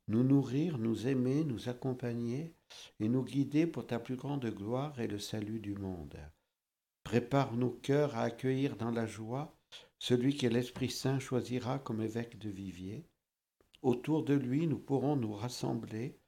nous 0.07 0.24
nourrir, 0.24 0.78
nous 0.78 1.07
aimer, 1.07 1.43
nous 1.43 1.67
accompagner 1.67 2.53
et 2.99 3.09
nous 3.09 3.24
guider 3.24 3.65
pour 3.65 3.88
ta 3.88 3.99
plus 3.99 4.15
grande 4.15 4.45
gloire 4.45 4.99
et 4.99 5.07
le 5.07 5.20
salut 5.20 5.59
du 5.59 5.74
monde. 5.74 6.17
Prépare 7.03 7.55
nos 7.55 7.72
cœurs 7.72 8.15
à 8.15 8.22
accueillir 8.22 8.76
dans 8.76 8.91
la 8.91 9.07
joie 9.07 9.55
celui 9.97 10.38
que 10.38 10.47
l'Esprit 10.47 10.91
Saint 10.91 11.20
choisira 11.20 11.80
comme 11.80 12.01
évêque 12.01 12.38
de 12.38 12.49
Vivier. 12.49 13.03
Autour 13.82 14.24
de 14.24 14.36
lui, 14.36 14.67
nous 14.67 14.80
pourrons 14.80 15.15
nous 15.15 15.34
rassembler 15.34 16.20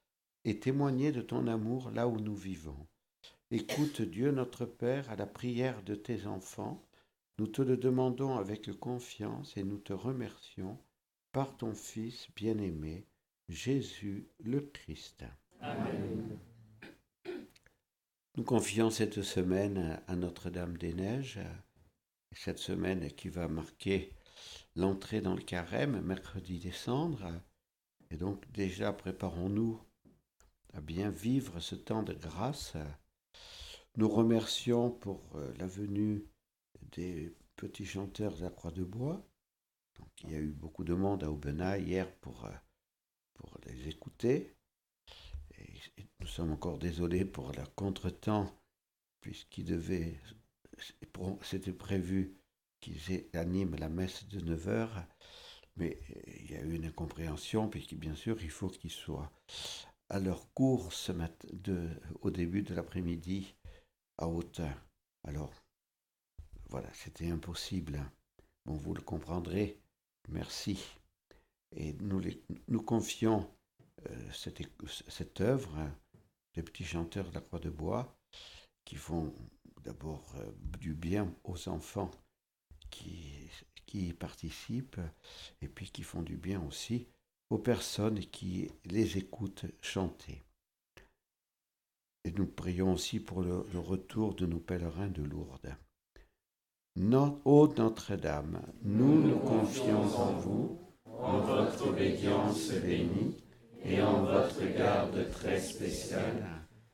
et 0.44 0.60
témoigner 0.60 1.12
de 1.12 1.22
ton 1.22 1.46
amour 1.46 1.92
là 1.92 2.08
où 2.08 2.20
nous 2.20 2.36
vivons. 2.36 2.88
Écoute 3.52 4.02
Dieu 4.02 4.32
notre 4.32 4.66
Père 4.66 5.10
à 5.12 5.16
la 5.16 5.28
prière 5.28 5.84
de 5.84 5.94
tes 5.94 6.26
enfants. 6.26 6.84
Nous 7.42 7.48
te 7.48 7.64
le 7.64 7.76
demandons 7.76 8.38
avec 8.38 8.72
confiance 8.78 9.58
et 9.58 9.64
nous 9.64 9.80
te 9.80 9.94
remercions 9.94 10.78
par 11.32 11.58
ton 11.58 11.74
Fils 11.74 12.28
bien-aimé, 12.36 13.08
Jésus 13.50 14.30
le 14.42 14.62
Christ. 14.62 15.26
Amen. 15.60 16.38
Nous 18.38 18.44
confions 18.44 18.92
cette 18.92 19.24
semaine 19.24 20.00
à 20.06 20.16
Notre-Dame 20.16 20.78
des 20.78 20.94
Neiges, 20.94 21.40
cette 22.32 22.60
semaine 22.60 23.12
qui 23.12 23.30
va 23.30 23.48
marquer 23.48 24.14
l'entrée 24.76 25.22
dans 25.22 25.34
le 25.34 25.42
carême, 25.42 26.00
mercredi 26.02 26.60
décembre. 26.60 27.28
Et 28.12 28.18
donc 28.18 28.52
déjà 28.52 28.94
préparons-nous 28.94 29.82
à 30.76 30.80
bien 30.80 31.10
vivre 31.10 31.60
ce 31.60 31.74
temps 31.74 32.04
de 32.04 32.14
grâce. 32.14 32.78
Nous 33.98 34.10
remercions 34.10 34.92
pour 34.92 35.24
euh, 35.38 35.52
la 35.58 35.66
venue 35.66 36.24
des 36.94 37.34
petits 37.56 37.86
chanteurs 37.86 38.36
de 38.36 38.42
la 38.42 38.50
Croix 38.50 38.72
de 38.72 38.84
Bois. 38.84 39.26
Donc, 39.98 40.10
il 40.24 40.32
y 40.32 40.36
a 40.36 40.40
eu 40.40 40.52
beaucoup 40.52 40.84
de 40.84 40.94
monde 40.94 41.24
à 41.24 41.32
Aubenas 41.32 41.78
hier 41.78 42.12
pour, 42.18 42.46
euh, 42.46 42.52
pour 43.34 43.58
les 43.66 43.88
écouter. 43.90 44.56
Et 45.58 46.08
nous 46.20 46.28
sommes 46.28 46.52
encore 46.52 46.80
désolés 46.80 47.26
pour 47.26 47.52
le 47.52 47.64
contretemps, 47.76 48.52
puisqu'il 49.20 49.66
devait, 49.66 50.20
c'était 51.42 51.74
prévu 51.74 52.38
qu'ils 52.80 53.28
animent 53.34 53.76
la 53.76 53.90
messe 53.90 54.28
de 54.28 54.40
9 54.40 54.68
heures, 54.68 55.06
mais 55.76 56.00
il 56.28 56.52
y 56.52 56.56
a 56.56 56.62
eu 56.62 56.74
une 56.74 56.86
incompréhension, 56.86 57.70
puisque 57.70 57.94
bien 57.94 58.16
sûr, 58.16 58.42
il 58.42 58.50
faut 58.50 58.70
qu'ils 58.70 58.92
soient 58.92 59.32
à 60.10 60.20
leur 60.20 60.52
cours 60.54 60.90
au 62.22 62.32
début 62.32 62.64
de 62.64 62.74
l'après-midi 62.74 63.56
à 64.18 64.28
Autun. 64.28 64.76
Alors, 65.24 65.61
voilà, 66.72 66.90
c'était 66.94 67.30
impossible. 67.30 68.02
Bon, 68.66 68.76
vous 68.76 68.94
le 68.94 69.02
comprendrez. 69.02 69.78
Merci. 70.30 70.82
Et 71.76 71.92
nous, 71.94 72.22
nous 72.70 72.82
confions 72.82 73.46
euh, 74.10 74.32
cette, 74.32 75.42
œuvre 75.42 75.78
des 76.54 76.64
petits 76.64 76.86
chanteurs 76.86 77.30
de 77.30 77.36
la 77.36 77.42
Croix 77.42 77.60
de 77.60 77.70
Bois 77.70 78.18
qui 78.86 78.96
font 78.96 79.34
d'abord 79.84 80.34
euh, 80.38 80.50
du 80.80 80.94
bien 80.94 81.36
aux 81.44 81.68
enfants 81.68 82.12
qui, 82.90 83.50
y 83.94 84.14
participent 84.14 85.02
et 85.62 85.68
puis 85.68 85.92
qui 85.92 86.04
font 86.04 86.22
du 86.22 86.38
bien 86.38 86.66
aussi 86.66 87.10
aux 87.50 87.58
personnes 87.58 88.22
qui 88.28 88.72
les 88.86 89.18
écoutent 89.18 89.66
chanter. 89.82 90.42
Et 92.24 92.32
nous 92.32 92.48
prions 92.48 92.94
aussi 92.94 93.20
pour 93.20 93.42
le 93.42 93.60
retour 93.78 94.36
de 94.36 94.46
nos 94.46 94.60
pèlerins 94.62 95.10
de 95.10 95.24
Lourdes. 95.24 95.76
Ô 96.98 97.70
Notre-Dame, 97.78 98.60
nous 98.84 99.22
nous 99.22 99.40
confions 99.40 100.02
en 100.02 100.34
vous, 100.34 100.78
En 101.06 101.40
votre 101.40 101.88
obédience 101.88 102.70
bénie 102.84 103.42
et 103.86 104.02
en 104.02 104.24
votre 104.24 104.62
garde 104.78 105.30
très 105.32 105.58
spéciale, 105.58 106.44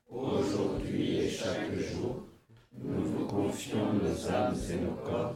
aujourd'hui 0.07 1.17
et 1.17 1.29
chaque 1.29 1.73
jour, 1.73 2.27
nous 2.77 3.05
vous 3.05 3.25
confions 3.25 3.93
nos 3.93 4.29
âmes 4.29 4.55
et 4.69 4.85
nos 4.85 5.01
corps, 5.03 5.35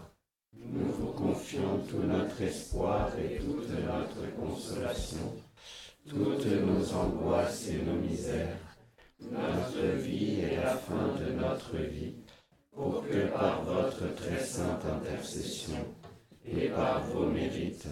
nous 0.53 0.91
vous 0.91 1.12
confions 1.14 1.80
tout 1.89 2.03
notre 2.03 2.39
espoir 2.41 3.09
et 3.18 3.39
toute 3.39 3.68
notre 3.68 4.36
consolation, 4.36 5.34
toutes 6.07 6.45
nos 6.45 6.93
angoisses 6.93 7.68
et 7.68 7.82
nos 7.82 7.99
misères, 7.99 8.59
notre 9.20 9.97
vie 9.97 10.41
et 10.41 10.57
la 10.57 10.76
fin 10.76 11.16
de 11.20 11.32
notre 11.34 11.78
vie, 11.78 12.14
pour 12.82 13.07
que 13.07 13.27
par 13.27 13.63
votre 13.63 14.15
très 14.15 14.43
sainte 14.43 14.84
intercession 14.86 15.86
et 16.43 16.69
par 16.69 17.03
vos 17.05 17.27
mérites, 17.27 17.88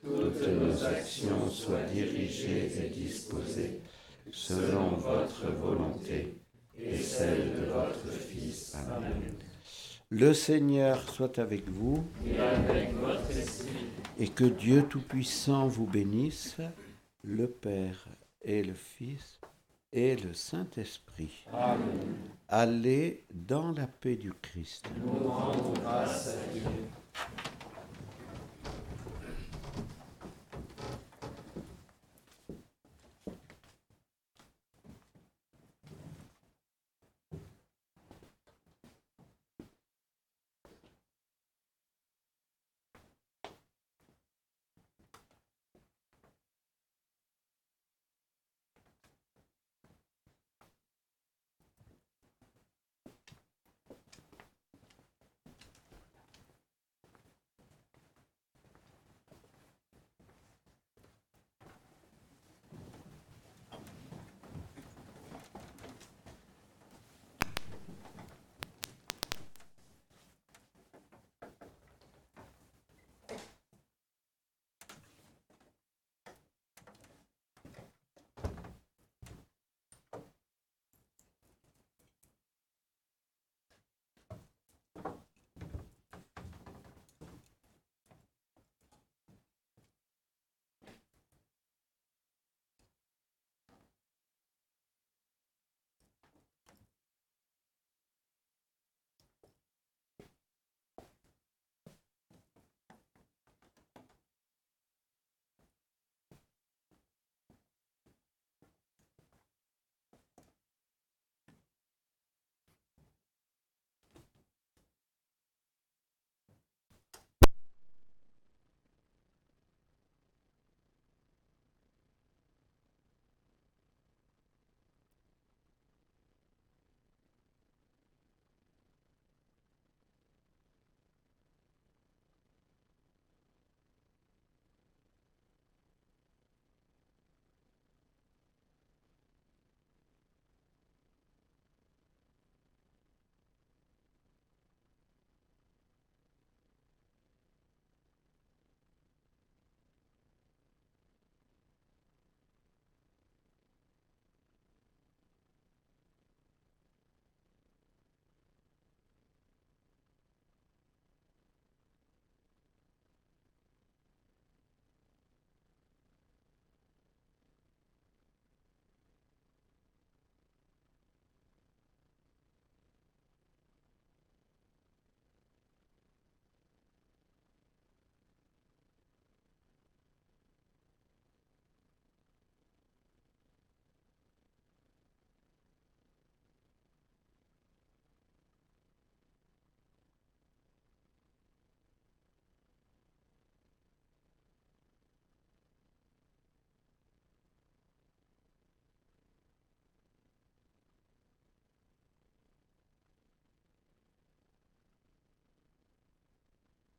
toutes 0.00 0.46
nos 0.46 0.84
actions 0.84 1.50
soient 1.50 1.82
dirigées 1.92 2.70
et 2.78 2.88
disposées 2.88 3.80
selon 4.30 4.90
votre 4.90 5.50
volonté 5.50 6.38
et 6.78 6.96
celle 6.98 7.52
de 7.52 7.64
votre 7.66 8.12
Fils. 8.12 8.76
Amen. 8.76 9.34
Le 10.10 10.32
Seigneur 10.32 11.02
soit 11.08 11.40
avec 11.40 11.68
vous 11.68 12.04
Et 12.24 12.38
avec 12.38 12.94
votre 12.94 13.30
esprit, 13.30 13.88
et 14.20 14.28
que 14.28 14.44
Dieu 14.44 14.84
Tout-Puissant 14.88 15.66
vous 15.66 15.86
bénisse, 15.86 16.58
le 17.24 17.48
Père 17.48 18.06
et 18.42 18.62
le 18.62 18.74
Fils 18.74 19.40
et 19.92 20.14
le 20.14 20.32
Saint-Esprit. 20.32 21.44
Amen. 21.52 22.37
Allez 22.50 23.26
dans 23.30 23.72
la 23.72 23.86
paix 23.86 24.16
du 24.16 24.32
Christ. 24.32 24.86